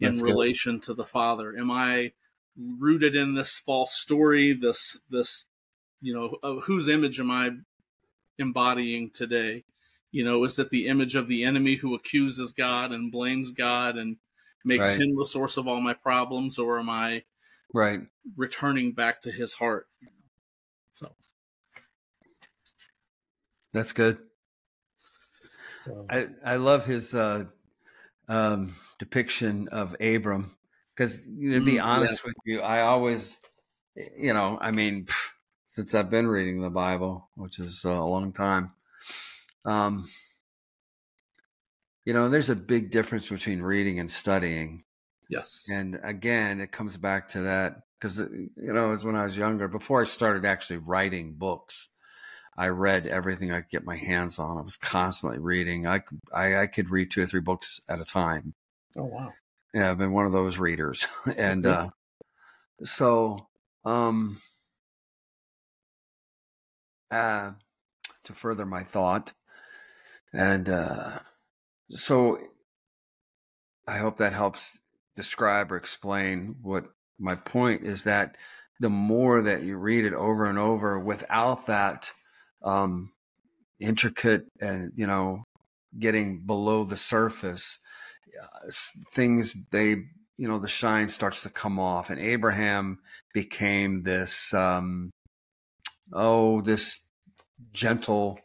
[0.00, 0.82] in That's relation good.
[0.82, 1.56] to the Father?
[1.58, 2.12] Am I
[2.58, 5.46] rooted in this false story, this this
[6.02, 7.52] you know, uh, whose image am I
[8.38, 9.64] embodying today?
[10.12, 13.96] You know, is it the image of the enemy who accuses God and blames God
[13.96, 14.18] and
[14.62, 15.00] makes right.
[15.00, 17.22] him the source of all my problems, or am I
[17.74, 18.00] right
[18.36, 19.86] returning back to his heart?
[20.92, 21.12] So
[23.72, 24.18] that's good.
[25.74, 27.44] So I I love his uh,
[28.28, 30.46] um, depiction of Abram
[30.94, 32.28] because you know, to be mm, honest yeah.
[32.28, 33.38] with you, I always,
[34.16, 35.06] you know, I mean.
[35.72, 38.72] Since I've been reading the Bible, which is uh, a long time.
[39.64, 40.04] Um,
[42.04, 44.82] you know, there's a big difference between reading and studying.
[45.30, 45.68] Yes.
[45.70, 49.36] And again, it comes back to that because, uh, you know, as when I was
[49.36, 51.88] younger, before I started actually writing books,
[52.58, 54.58] I read everything I could get my hands on.
[54.58, 55.86] I was constantly reading.
[55.86, 56.02] I,
[56.34, 58.54] I, I could read two or three books at a time.
[58.96, 59.32] Oh, wow.
[59.72, 61.06] Yeah, I've been one of those readers.
[61.36, 61.86] and mm-hmm.
[61.86, 63.46] uh, so,
[63.84, 64.36] um,
[67.12, 67.52] uh,
[68.24, 69.32] to further my thought.
[70.32, 71.18] And uh,
[71.88, 72.36] so
[73.86, 74.80] I hope that helps
[75.20, 76.84] describe or explain what
[77.18, 78.36] my point is that
[78.80, 82.10] the more that you read it over and over without that
[82.64, 83.10] um,
[83.78, 85.44] intricate and, you know,
[85.98, 87.78] getting below the surface,
[88.42, 88.70] uh,
[89.12, 89.90] things they,
[90.38, 92.08] you know, the shine starts to come off.
[92.08, 93.00] And Abraham
[93.34, 95.10] became this um,
[96.12, 97.06] oh, this
[97.72, 98.40] gentle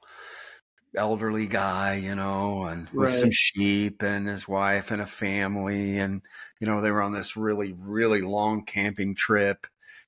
[0.95, 5.97] elderly guy, you know, and with some sheep and his wife and a family.
[5.97, 6.21] And,
[6.59, 9.67] you know, they were on this really, really long camping trip,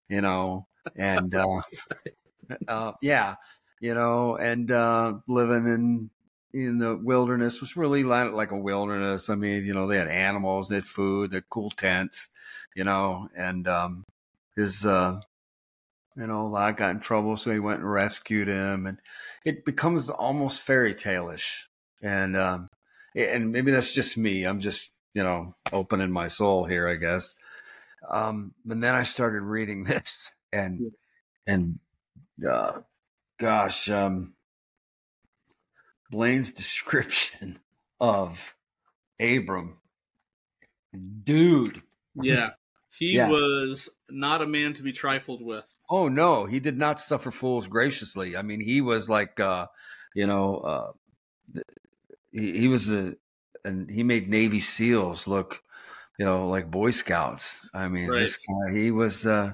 [0.09, 1.61] you know, and, uh,
[2.67, 3.35] uh yeah,
[3.79, 6.09] you know, and, uh, living in,
[6.53, 9.29] in the wilderness was really like a wilderness.
[9.29, 12.29] I mean, you know, they had animals, they had food, they had cool tents,
[12.75, 14.03] you know, and, um,
[14.55, 15.19] his, uh,
[16.17, 18.97] you know, I got in trouble, so he went and rescued him, and
[19.45, 21.69] it becomes almost fairy tale-ish.
[22.01, 22.69] And um,
[23.15, 24.43] and maybe that's just me.
[24.43, 27.35] I'm just you know opening my soul here, I guess.
[28.09, 30.91] Um, and then I started reading this, and
[31.45, 31.79] and
[32.47, 32.79] uh,
[33.39, 34.35] gosh, um,
[36.09, 37.59] Blaine's description
[37.99, 38.55] of
[39.19, 39.77] Abram,
[41.23, 41.83] dude.
[42.15, 42.51] Yeah,
[42.97, 43.29] he yeah.
[43.29, 45.67] was not a man to be trifled with.
[45.89, 48.35] Oh no, he did not suffer fools graciously.
[48.35, 49.67] I mean, he was like, uh,
[50.13, 51.61] you know, uh,
[52.31, 53.15] he, he was a,
[53.63, 55.63] and he made Navy SEALs look,
[56.19, 57.69] you know, like Boy Scouts.
[57.73, 58.19] I mean, right.
[58.19, 59.53] this guy, he was, uh,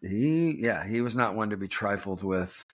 [0.00, 2.64] he, yeah, he was not one to be trifled with.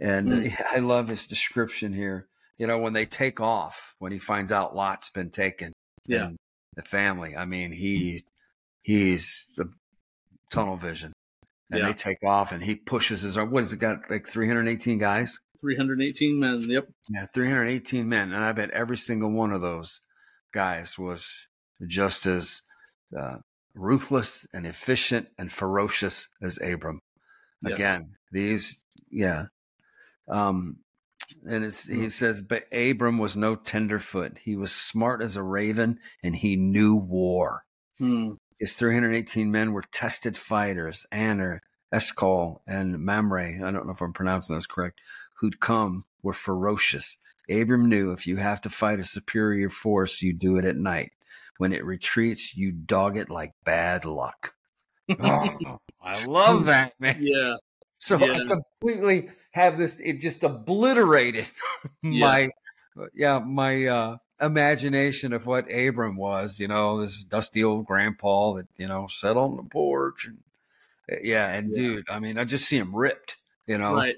[0.00, 0.52] And mm.
[0.70, 2.26] I love his description here.
[2.58, 5.72] You know, when they take off, when he finds out Lot's been taken,
[6.06, 6.30] yeah,
[6.74, 7.34] the family.
[7.34, 8.22] I mean, he,
[8.82, 9.72] he's the
[10.50, 11.12] tunnel vision
[11.70, 11.86] and yeah.
[11.86, 16.38] they take off and he pushes his what has it got like 318 guys 318
[16.38, 20.00] men yep yeah 318 men and i bet every single one of those
[20.52, 21.46] guys was
[21.86, 22.62] just as
[23.18, 23.36] uh,
[23.74, 27.00] ruthless and efficient and ferocious as abram
[27.62, 27.74] yes.
[27.74, 28.80] again these
[29.10, 29.46] yeah
[30.28, 30.76] um
[31.46, 32.10] and it's, he mm.
[32.10, 34.38] says, but Abram was no tenderfoot.
[34.42, 37.62] He was smart as a raven and he knew war.
[37.98, 38.32] Hmm.
[38.60, 43.56] His 318 men were tested fighters, Aner, Eshcol, and Mamre.
[43.66, 45.00] I don't know if I'm pronouncing those correct.
[45.40, 47.16] Who'd come were ferocious.
[47.48, 51.12] Abram knew if you have to fight a superior force, you do it at night.
[51.56, 54.54] When it retreats, you dog it like bad luck.
[55.08, 57.18] oh, I love that, man.
[57.20, 57.56] Yeah.
[57.98, 58.34] So yeah.
[58.34, 61.48] I completely have this, it just obliterated
[62.02, 62.48] my,
[63.14, 68.68] yeah, my, uh, imagination of what Abram was, you know, this dusty old grandpa that,
[68.76, 70.26] you know, sat on the porch.
[70.26, 70.38] And,
[71.22, 71.50] yeah.
[71.52, 71.76] And yeah.
[71.76, 73.94] dude, I mean, I just see him ripped, you know.
[73.94, 74.16] Right.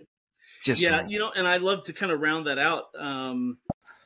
[0.65, 2.85] Just yeah, you know, and I love to kind of round that out.
[2.97, 3.59] Um,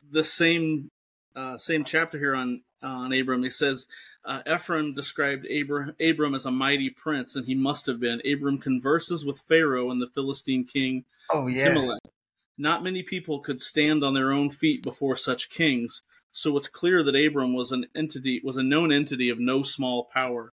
[0.09, 0.89] the same
[1.35, 3.43] uh, same chapter here on on Abram.
[3.43, 3.87] He says
[4.25, 8.21] uh, Ephraim described Abram, Abram as a mighty prince, and he must have been.
[8.25, 11.05] Abram converses with Pharaoh and the Philistine king.
[11.29, 11.99] Oh yes.
[12.57, 17.03] Not many people could stand on their own feet before such kings, so it's clear
[17.03, 20.53] that Abram was an entity was a known entity of no small power.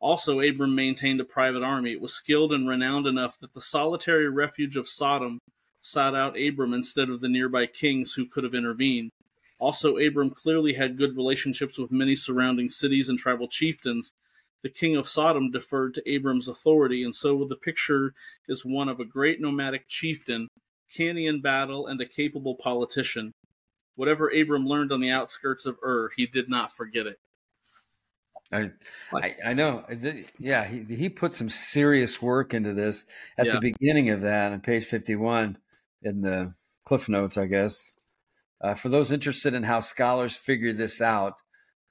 [0.00, 1.92] Also, Abram maintained a private army.
[1.92, 5.38] It was skilled and renowned enough that the solitary refuge of Sodom
[5.82, 9.10] sought out Abram instead of the nearby kings who could have intervened.
[9.58, 14.12] Also, Abram clearly had good relationships with many surrounding cities and tribal chieftains.
[14.62, 18.14] The king of Sodom deferred to Abram's authority, and so the picture
[18.48, 20.48] is one of a great nomadic chieftain,
[20.94, 23.32] canny in battle, and a capable politician.
[23.94, 27.18] Whatever Abram learned on the outskirts of Ur, he did not forget it.
[28.52, 28.70] I,
[29.12, 29.84] I, I know.
[30.38, 33.52] Yeah, he he put some serious work into this at yeah.
[33.54, 35.58] the beginning of that on page fifty one
[36.02, 36.52] in the
[36.84, 37.92] cliff notes, I guess.
[38.60, 41.34] Uh, for those interested in how scholars figure this out,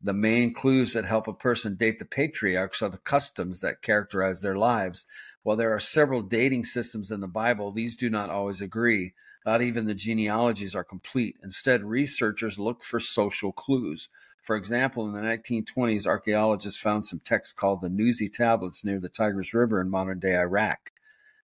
[0.06, 4.41] the main clues that help a person date the patriarchs are the customs that characterize
[4.41, 5.04] their lives.
[5.41, 9.15] While there are several dating systems in the Bible, these do not always agree.
[9.48, 11.38] Not even the genealogies are complete.
[11.44, 14.08] Instead, researchers look for social clues.
[14.44, 19.10] For example, in the 1920s, archaeologists found some texts called the Nuzi tablets near the
[19.10, 20.91] Tigris River in modern day Iraq.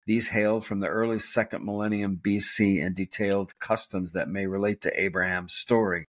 [0.06, 4.98] These hailed from the early second millennium BC and detailed customs that may relate to
[5.02, 6.06] Abraham's story,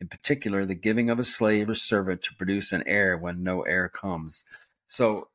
[0.00, 3.62] in particular, the giving of a slave or servant to produce an heir when no
[3.62, 4.44] heir comes.
[4.86, 5.28] So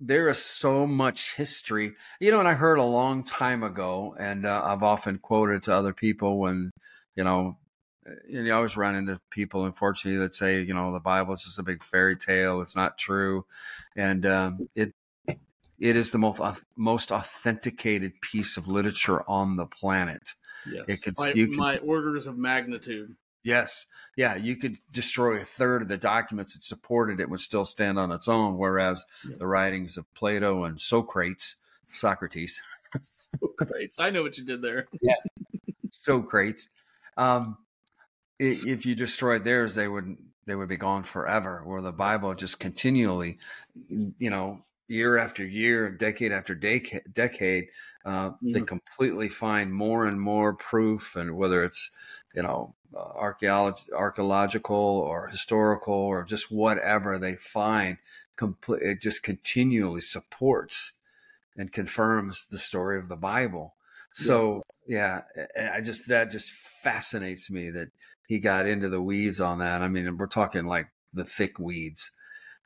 [0.00, 1.94] there is so much history.
[2.20, 5.74] You know, and I heard a long time ago, and uh, I've often quoted to
[5.74, 6.70] other people when,
[7.16, 7.56] you know,
[8.28, 11.62] you always run into people, unfortunately, that say, you know, the Bible is just a
[11.62, 12.60] big fairy tale.
[12.60, 13.46] It's not true,
[13.96, 14.92] and um, it
[15.78, 16.40] it is the most
[16.76, 20.34] most authenticated piece of literature on the planet.
[20.70, 23.16] Yes, it could, my, you can, my orders of magnitude.
[23.44, 27.66] Yes, yeah, you could destroy a third of the documents that supported it would still
[27.66, 29.36] stand on its own, whereas yeah.
[29.38, 31.56] the writings of Plato and Socrates,
[31.88, 32.62] Socrates,
[33.02, 34.88] Socrates, I know what you did there.
[35.02, 35.14] yeah,
[35.92, 36.70] Socrates.
[37.18, 37.58] Um,
[38.38, 41.62] if you destroyed theirs, they would they would be gone forever.
[41.64, 43.38] Where the Bible just continually,
[43.88, 47.68] you know, year after year, decade after decade, decade
[48.04, 48.52] uh, mm-hmm.
[48.52, 51.90] they completely find more and more proof, and whether it's
[52.34, 57.98] you know uh, archaeology, archaeological or historical or just whatever they find,
[58.36, 60.92] complete it just continually supports
[61.56, 63.74] and confirms the story of the Bible.
[64.16, 65.22] So yeah,
[65.74, 67.88] I just that just fascinates me that
[68.28, 69.82] he got into the weeds on that.
[69.82, 72.12] I mean, we're talking like the thick weeds,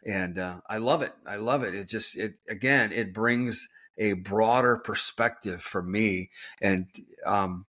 [0.05, 1.13] and uh, I love it.
[1.27, 1.75] I love it.
[1.75, 6.31] It just it again it brings a broader perspective for me,
[6.61, 6.87] and
[7.27, 7.67] um,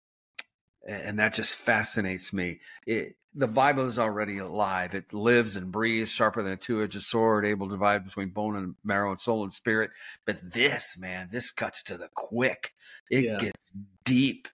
[0.87, 2.61] and that just fascinates me.
[2.87, 4.95] It, the Bible is already alive.
[4.95, 8.75] It lives and breathes, sharper than a two-edged sword, able to divide between bone and
[8.85, 9.91] marrow and soul and spirit.
[10.25, 12.75] But this, man, this cuts to the quick.
[13.11, 13.37] It yeah.
[13.39, 13.73] gets
[14.05, 14.49] deep,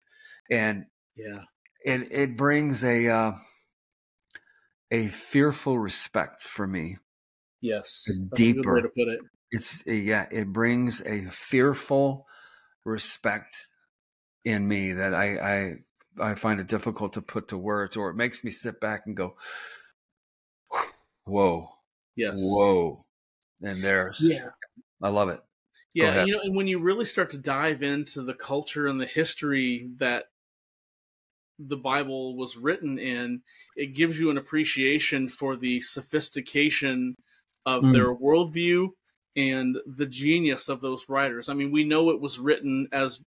[0.50, 1.42] and yeah,
[1.84, 3.32] it it brings a uh,
[4.90, 6.96] a fearful respect for me.
[7.60, 8.74] Yes, a deeper.
[8.74, 9.20] way to put it.
[9.50, 12.26] It's eh, yeah, it brings a fearful
[12.84, 13.66] respect
[14.44, 15.74] in me that I I
[16.20, 19.16] I find it difficult to put to words, or it makes me sit back and
[19.16, 19.36] go,
[21.24, 21.68] "Whoa,
[22.16, 23.04] yes, whoa,"
[23.62, 24.50] and there's yeah,
[25.02, 25.40] I love it.
[25.92, 29.06] Yeah, you know, and when you really start to dive into the culture and the
[29.06, 30.26] history that
[31.58, 33.42] the Bible was written in,
[33.76, 37.16] it gives you an appreciation for the sophistication
[37.66, 37.92] of mm.
[37.92, 38.88] their worldview
[39.36, 41.48] and the genius of those writers.
[41.48, 43.20] I mean, we know it was written as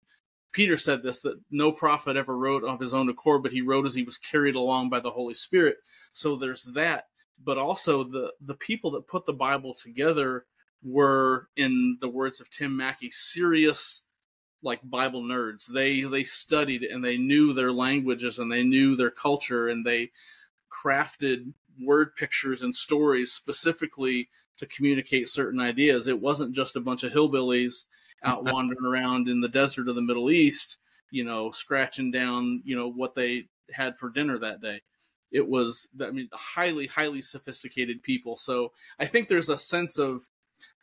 [0.52, 3.86] Peter said this that no prophet ever wrote of his own accord, but he wrote
[3.86, 5.76] as he was carried along by the Holy Spirit.
[6.12, 7.06] So there's that,
[7.42, 10.46] but also the the people that put the Bible together
[10.82, 14.02] were, in the words of Tim Mackie, serious
[14.62, 15.66] like Bible nerds.
[15.66, 20.10] They they studied and they knew their languages and they knew their culture and they
[20.70, 26.06] crafted word pictures and stories specifically to communicate certain ideas.
[26.06, 27.86] It wasn't just a bunch of hillbillies
[28.22, 30.78] out wandering around in the desert of the Middle East,
[31.10, 34.80] you know, scratching down, you know, what they had for dinner that day.
[35.32, 38.36] It was, I mean, highly, highly sophisticated people.
[38.36, 40.22] So I think there's a sense of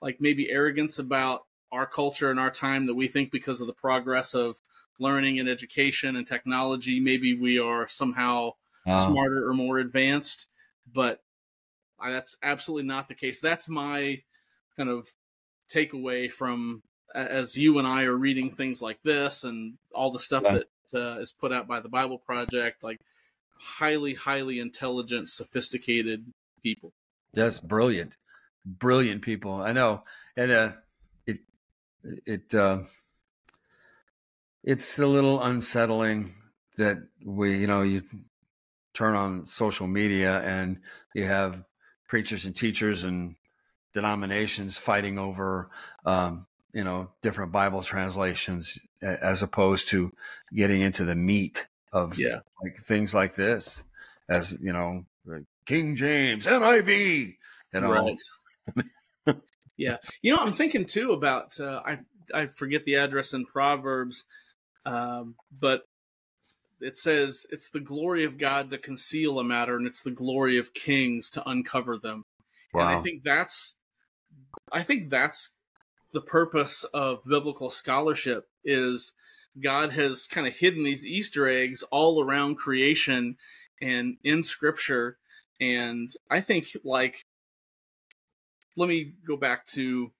[0.02, 3.74] like maybe arrogance about our culture and our time that we think because of the
[3.74, 4.58] progress of
[5.00, 8.52] learning and education and technology, maybe we are somehow
[8.86, 10.48] smarter or more advanced.
[10.92, 11.22] But
[12.04, 13.40] that's absolutely not the case.
[13.40, 14.22] That's my
[14.76, 15.10] kind of
[15.70, 16.84] takeaway from
[17.14, 20.60] as you and I are reading things like this and all the stuff yeah.
[20.92, 23.00] that uh, is put out by the Bible Project, like
[23.60, 26.26] highly, highly intelligent, sophisticated
[26.62, 26.94] people.
[27.34, 28.14] Yes, brilliant,
[28.66, 29.62] brilliant people.
[29.62, 30.04] I know,
[30.36, 30.72] and uh,
[31.26, 31.40] it
[32.04, 32.80] it uh,
[34.64, 36.34] it's a little unsettling
[36.78, 38.04] that we, you know, you
[38.98, 40.80] turn on social media and
[41.14, 41.64] you have
[42.08, 43.36] preachers and teachers and
[43.94, 45.70] denominations fighting over,
[46.06, 50.12] um, you know, different Bible translations as opposed to
[50.54, 52.40] getting into the meat of Yeah.
[52.64, 53.84] like things like this,
[54.30, 57.36] as you know, like King James, NIV,
[57.74, 58.20] know, Right.
[59.78, 59.98] yeah.
[60.24, 62.00] You know, I'm thinking too about uh, I
[62.34, 64.26] I forget the address in Proverbs,
[64.86, 65.88] um, but
[66.80, 70.58] it says it's the glory of God to conceal a matter, and it's the glory
[70.58, 72.26] of kings to uncover them.
[72.74, 72.88] wow.
[72.88, 73.76] And I think that's
[74.72, 75.54] I think that's
[76.14, 79.14] the purpose of biblical scholarship is
[79.62, 83.38] God has kind of hidden these Easter eggs all around creation
[83.82, 85.18] and in scripture.
[85.60, 87.26] And I think like
[88.76, 90.12] let me go back to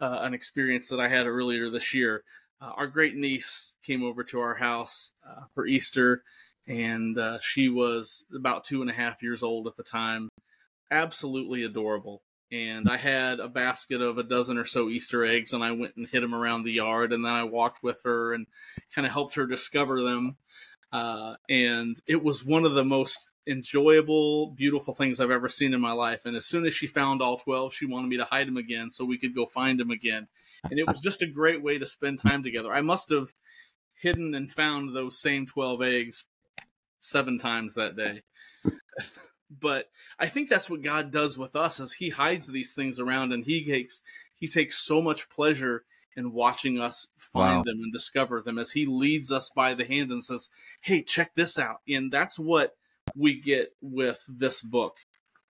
[0.00, 2.22] uh, an experience that I had earlier this year.
[2.60, 6.22] Uh, our great niece came over to our house uh, for Easter,
[6.66, 10.28] and uh, she was about two and a half years old at the time.
[10.90, 12.22] Absolutely adorable.
[12.52, 15.96] And I had a basket of a dozen or so Easter eggs, and I went
[15.96, 17.12] and hid them around the yard.
[17.12, 18.46] And then I walked with her and
[18.94, 20.36] kind of helped her discover them.
[20.92, 25.80] Uh, and it was one of the most enjoyable, beautiful things I've ever seen in
[25.80, 26.24] my life.
[26.24, 28.90] And as soon as she found all 12, she wanted me to hide them again
[28.90, 30.28] so we could go find them again.
[30.64, 32.72] And it was just a great way to spend time together.
[32.72, 33.28] I must have
[33.94, 36.24] hidden and found those same 12 eggs
[36.98, 38.22] seven times that day.
[39.50, 39.86] but
[40.18, 43.44] I think that's what God does with us is he hides these things around and
[43.44, 44.02] he takes
[44.34, 45.84] he takes so much pleasure
[46.16, 47.62] in watching us find Wow.
[47.64, 50.48] them and discover them as he leads us by the hand and says,
[50.80, 52.76] "Hey, check this out." And that's what
[53.14, 54.98] we get with this book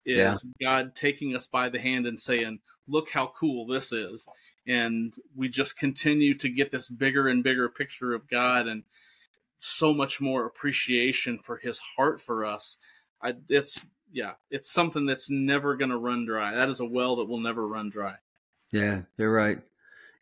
[0.06, 4.26] is God taking us by the hand and saying, "Look how cool this is."
[4.66, 8.84] And we just continue to get this bigger and bigger picture of God and
[9.58, 12.78] so much more appreciation for his heart for us.
[13.22, 16.54] I, it's yeah, it's something that's never going to run dry.
[16.54, 18.16] That is a well that will never run dry.
[18.70, 19.58] yeah, you're right.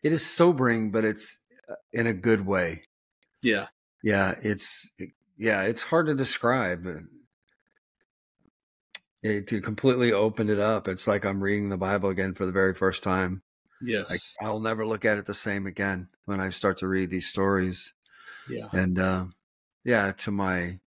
[0.03, 1.39] It is sobering, but it's
[1.69, 2.83] uh, in a good way.
[3.41, 3.67] Yeah,
[4.03, 4.91] Yeah, it's
[5.37, 6.85] yeah, it's hard to describe.
[9.23, 12.51] It, to completely open it up, it's like I'm reading the Bible again for the
[12.51, 13.41] very first time.
[13.81, 17.09] Like yes, I'll never look at it the same again when I start to read
[17.09, 17.93] these stories.
[18.49, 19.25] yeah, And uh,
[19.85, 20.79] yeah, to my,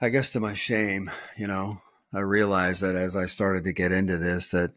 [0.00, 1.76] I guess to my shame, you know,
[2.14, 4.72] I realized that as I started to get into this, that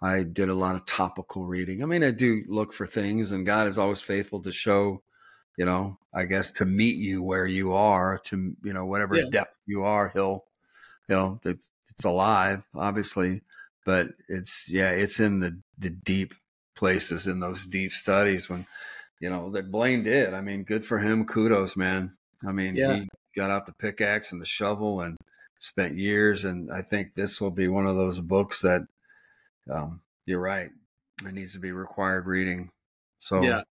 [0.00, 1.82] I did a lot of topical reading.
[1.82, 5.02] I mean, I do look for things, and God is always faithful to show,
[5.56, 9.30] you know, I guess to meet you where you are, to you know whatever Yeah.
[9.30, 10.44] depth you are, He'll,
[11.08, 13.42] you know, it's it's alive, obviously,
[13.84, 16.34] but it's yeah, it's in the the deep
[16.76, 18.64] places in those deep studies when
[19.20, 20.32] you know that Blaine did.
[20.32, 21.24] I mean, good for him.
[21.26, 22.16] Kudos, man.
[22.46, 22.94] I mean, Yeah.
[22.94, 25.16] he got out the pickaxe and the shovel and
[25.58, 26.44] spent years.
[26.44, 28.82] And I think this will be one of those books that
[29.70, 30.70] um, you're right.
[31.26, 32.70] It needs to be required reading.
[33.20, 33.62] So yeah,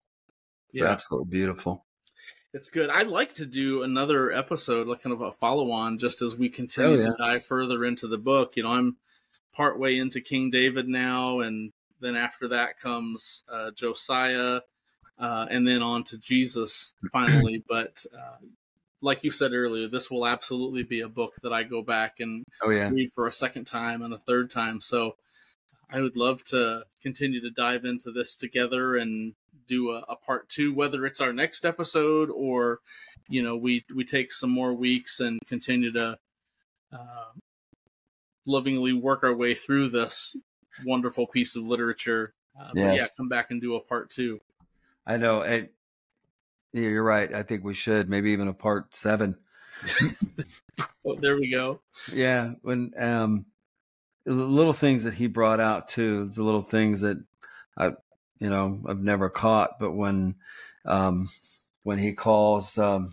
[0.72, 0.88] it's yeah.
[0.90, 1.86] absolutely beautiful.
[2.54, 2.90] It's good.
[2.90, 6.50] I'd like to do another episode, like kind of a follow on, just as we
[6.50, 8.58] continue Oh, to dive further into the book.
[8.58, 8.98] You know, I'm
[9.54, 14.62] partway into King David now, and then after that comes uh, Josiah,
[15.20, 17.64] uh, and then on to Jesus finally.
[17.68, 18.38] but uh,
[19.02, 22.44] like you said earlier, this will absolutely be a book that I go back and
[22.64, 24.82] Oh yeah, read for a second time and a third time.
[24.82, 25.16] So
[25.90, 29.34] I would love to continue to dive into this together and
[29.68, 32.80] do a, a part two, whether it's our next episode or,
[33.30, 36.18] you know, we we take some more weeks and continue to
[36.92, 37.32] uh,
[38.46, 40.36] lovingly work our way through this
[40.86, 42.34] wonderful piece of literature.
[42.60, 44.42] Uh, But yeah, come back and do a part two.
[45.06, 45.42] I know.
[45.42, 45.70] And
[46.74, 47.34] yeah, you're right.
[47.34, 49.38] I think we should maybe even a part seven.
[51.04, 51.80] Oh, there we go.
[52.12, 53.46] Yeah, when um,
[54.28, 57.18] the little things that he brought out too, the little things that
[57.78, 57.94] I,
[58.40, 60.36] you know, I've never caught, but when,
[60.86, 61.28] um,
[61.84, 63.08] when he calls, um,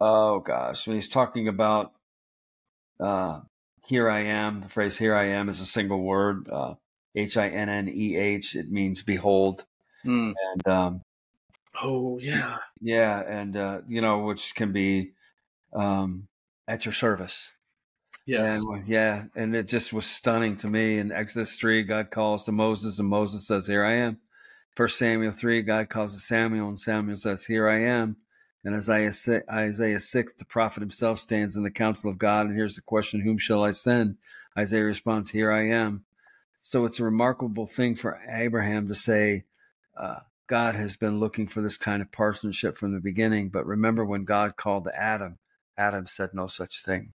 [0.00, 1.92] oh gosh, when he's talking about,
[2.98, 3.40] uh,
[3.86, 6.74] here I am, the phrase "here I am" is a single word, uh,
[7.14, 8.56] H I N N E H.
[8.56, 9.64] It means behold,
[10.02, 10.32] Hmm.
[10.54, 11.02] and um,
[11.82, 15.12] Oh yeah, yeah, and uh, you know, which can be
[15.72, 16.28] um,
[16.68, 17.52] at your service.
[18.26, 20.98] Yes, And yeah, and it just was stunning to me.
[20.98, 24.18] In Exodus 3, God calls to Moses, and Moses says, Here I am.
[24.74, 28.16] First Samuel 3, God calls to Samuel, and Samuel says, Here I am.
[28.64, 32.56] And Isaiah, si- Isaiah 6, the prophet himself stands in the council of God, and
[32.56, 34.16] here's the question Whom shall I send?
[34.58, 36.04] Isaiah responds, Here I am.
[36.56, 39.44] So it's a remarkable thing for Abraham to say,
[39.96, 43.48] uh, God has been looking for this kind of partnership from the beginning.
[43.50, 45.38] But remember when God called to Adam,
[45.76, 47.12] Adam said no such thing.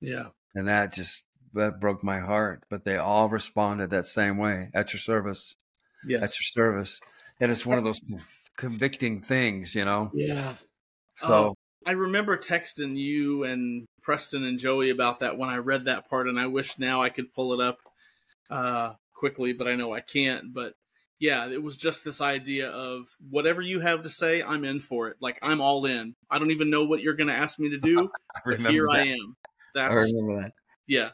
[0.00, 0.26] Yeah.
[0.54, 1.24] And that just
[1.54, 2.64] that broke my heart.
[2.68, 5.54] But they all responded that same way at your service.
[6.06, 6.22] Yes.
[6.22, 7.00] At your service.
[7.40, 8.00] And it's one of those
[8.56, 10.10] convicting things, you know?
[10.14, 10.56] Yeah.
[11.16, 11.54] So Oh,
[11.86, 16.28] I remember texting you and Preston and Joey about that when I read that part,
[16.28, 17.78] and I wish now I could pull it up
[18.50, 20.52] uh, quickly, but I know I can't.
[20.52, 20.74] But
[21.18, 25.08] yeah, it was just this idea of whatever you have to say, I'm in for
[25.08, 25.16] it.
[25.20, 26.14] Like I'm all in.
[26.30, 28.10] I don't even know what you're going to ask me to do,
[28.44, 28.98] but here that.
[28.98, 29.36] I am.
[29.74, 30.52] I That's remember that.
[30.86, 31.10] yeah.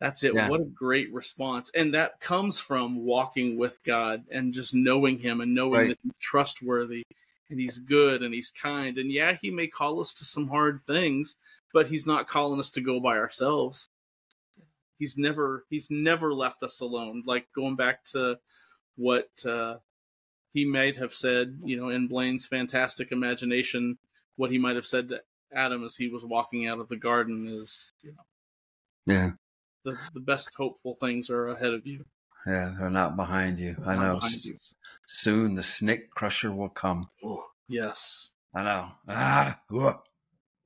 [0.00, 0.34] That's it.
[0.34, 0.48] Yeah.
[0.48, 1.70] What a great response.
[1.74, 5.88] And that comes from walking with God and just knowing Him and knowing Right.
[5.90, 7.04] that He's trustworthy
[7.48, 8.98] and He's good and He's kind.
[8.98, 11.36] And yeah, He may call us to some hard things,
[11.72, 13.88] but He's not calling us to go by ourselves.
[14.98, 17.22] He's never He's never left us alone.
[17.24, 18.38] Like going back to
[18.96, 19.76] what uh,
[20.52, 23.96] He might have said, you know, in Blaine's fantastic imagination,
[24.36, 25.22] what He might have said to
[25.54, 28.24] Adam as he was walking out of the garden is, you know
[29.14, 29.30] Yeah.
[29.84, 32.04] the, the best hopeful things are ahead of you.
[32.46, 32.74] Yeah.
[32.78, 33.76] They're not behind you.
[33.86, 34.20] I know.
[34.22, 34.54] You.
[35.06, 37.08] Soon the snake crusher will come.
[37.68, 38.88] Yes, I know.
[39.08, 40.02] Ah, whoa.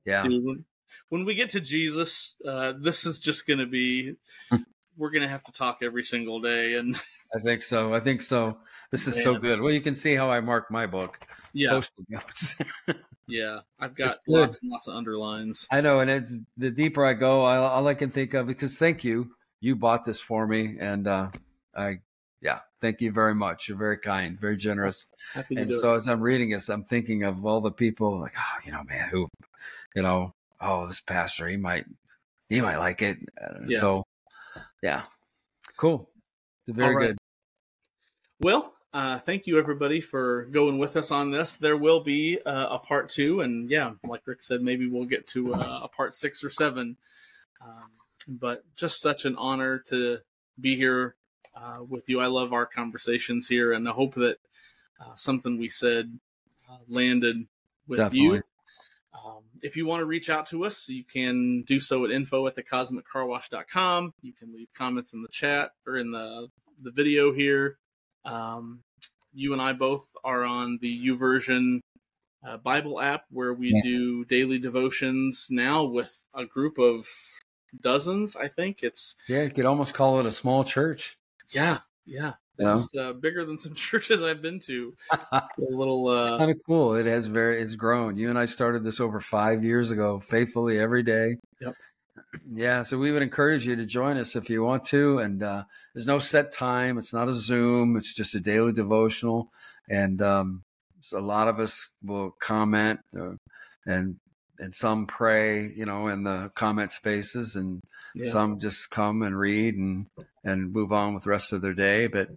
[0.05, 0.21] yeah.
[0.23, 0.65] dude.
[1.09, 4.15] When, we get to Jesus, uh, this is just going to be.
[4.97, 6.95] we're going to have to talk every single day, and
[7.35, 7.93] I think so.
[7.93, 8.57] I think so.
[8.91, 9.61] This is so good.
[9.61, 11.25] Well, you can see how I mark my book.
[11.53, 12.59] yeah, Post-it notes.
[13.29, 13.59] yeah.
[13.79, 15.67] I've got lots and lots of underlines.
[15.71, 16.23] I know, and it,
[16.57, 20.03] the deeper I go, I, all I can think of because thank you, you bought
[20.05, 21.29] this for me, and uh,
[21.75, 21.99] I,
[22.41, 23.67] yeah, thank you very much.
[23.67, 25.05] You're very kind, very generous.
[25.49, 25.97] And so it.
[25.97, 29.09] as I'm reading this, I'm thinking of all the people, like, oh, you know, man,
[29.09, 29.27] who,
[29.95, 31.85] you know, oh, this pastor, he might,
[32.49, 33.19] he might like it.
[33.41, 33.79] Uh, Yeah.
[33.79, 34.03] So,
[34.81, 35.03] yeah,
[35.77, 36.09] cool,
[36.67, 37.07] very All right.
[37.07, 37.17] good.
[38.41, 41.57] Well, uh, thank you everybody for going with us on this.
[41.57, 45.27] There will be uh, a part two, and yeah, like Rick said, maybe we'll get
[45.27, 46.97] to uh, a part six or seven.
[47.63, 47.91] Um,
[48.27, 50.19] but just such an honor to
[50.59, 51.15] be here
[51.55, 52.19] uh, with you.
[52.19, 54.37] I love our conversations here, and I hope that
[54.99, 56.19] uh, something we said
[56.69, 57.45] uh, landed
[57.87, 58.37] with Definitely.
[58.37, 58.43] you.
[59.13, 62.47] Um, if you want to reach out to us, you can do so at info
[62.47, 64.13] at thecosmiccarwash.com.
[64.21, 66.47] You can leave comments in the chat or in the,
[66.81, 67.77] the video here.
[68.25, 68.81] Um,
[69.33, 71.79] you and I both are on the YouVersion
[72.45, 73.81] uh, Bible app where we Yeah.
[73.83, 77.07] do daily devotions now with a group of
[77.81, 78.79] dozens, I think.
[78.83, 81.15] It's, Yeah, you could almost call it a small church.
[81.49, 82.33] yeah, yeah.
[82.61, 84.93] It's uh, bigger than some churches I've been to.
[85.31, 86.95] A little, It's uh, kind of cool.
[86.95, 88.17] It has very, it's grown.
[88.17, 91.37] You and I started this over five years ago, faithfully every day.
[91.61, 91.73] Yep.
[92.51, 95.19] Yeah, so we would encourage you to join us if you want to.
[95.19, 95.63] And uh,
[95.93, 96.97] there's no set time.
[96.97, 97.97] It's not a Zoom.
[97.97, 99.51] It's just a daily devotional.
[99.89, 100.63] And um,
[101.01, 103.33] so a lot of us will comment, uh,
[103.85, 104.17] and
[104.59, 107.81] and some pray, you know, in the comment spaces, and
[108.13, 108.29] yeah.
[108.29, 110.07] some just come and read and
[110.43, 112.07] and move on with the rest of their day.
[112.07, 112.29] But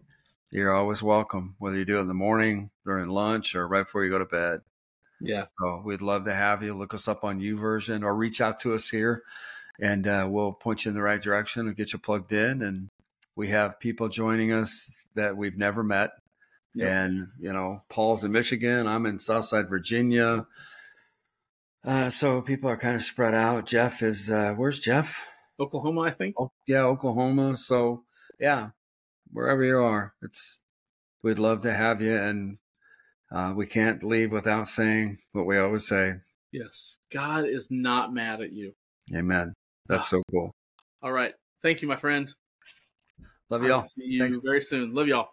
[0.51, 4.05] you're always welcome, whether you do it in the morning, during lunch, or right before
[4.05, 4.61] you go to bed.
[5.21, 5.47] yeah.
[5.59, 6.77] So we'd love to have you.
[6.77, 9.23] Look us up on YouVersion or reach out to us here,
[9.83, 12.63] and uh, we'll point you in the right direction and get you plugged in.
[12.63, 12.89] And
[13.35, 16.13] we have people joining us that we've never met.
[16.75, 16.89] Yep.
[16.89, 18.87] And you know, Paul's in Michigan.
[18.87, 20.47] I'm in Southside Virginia.
[21.85, 23.67] Uh, so people are kind of spread out.
[23.67, 25.29] Jeff is uh, where's Jeff?
[25.61, 26.37] Oklahoma, I think.
[26.39, 27.57] Oh, yeah, Oklahoma.
[27.57, 28.05] So
[28.39, 28.71] yeah,
[29.33, 30.61] wherever you are, it's
[31.23, 32.59] we'd love to have you, and
[33.33, 36.15] uh, we can't leave without saying what we always say.
[36.53, 37.01] Yes.
[37.13, 38.75] God is not mad at you.
[39.15, 39.55] Amen.
[39.87, 40.55] That's so cool.
[41.03, 41.35] All right.
[41.63, 42.33] Thank you, my friend.
[43.51, 43.83] Love I will y'all.
[43.83, 44.39] See you Thanks.
[44.39, 44.95] very soon.
[44.95, 45.31] Love y'all.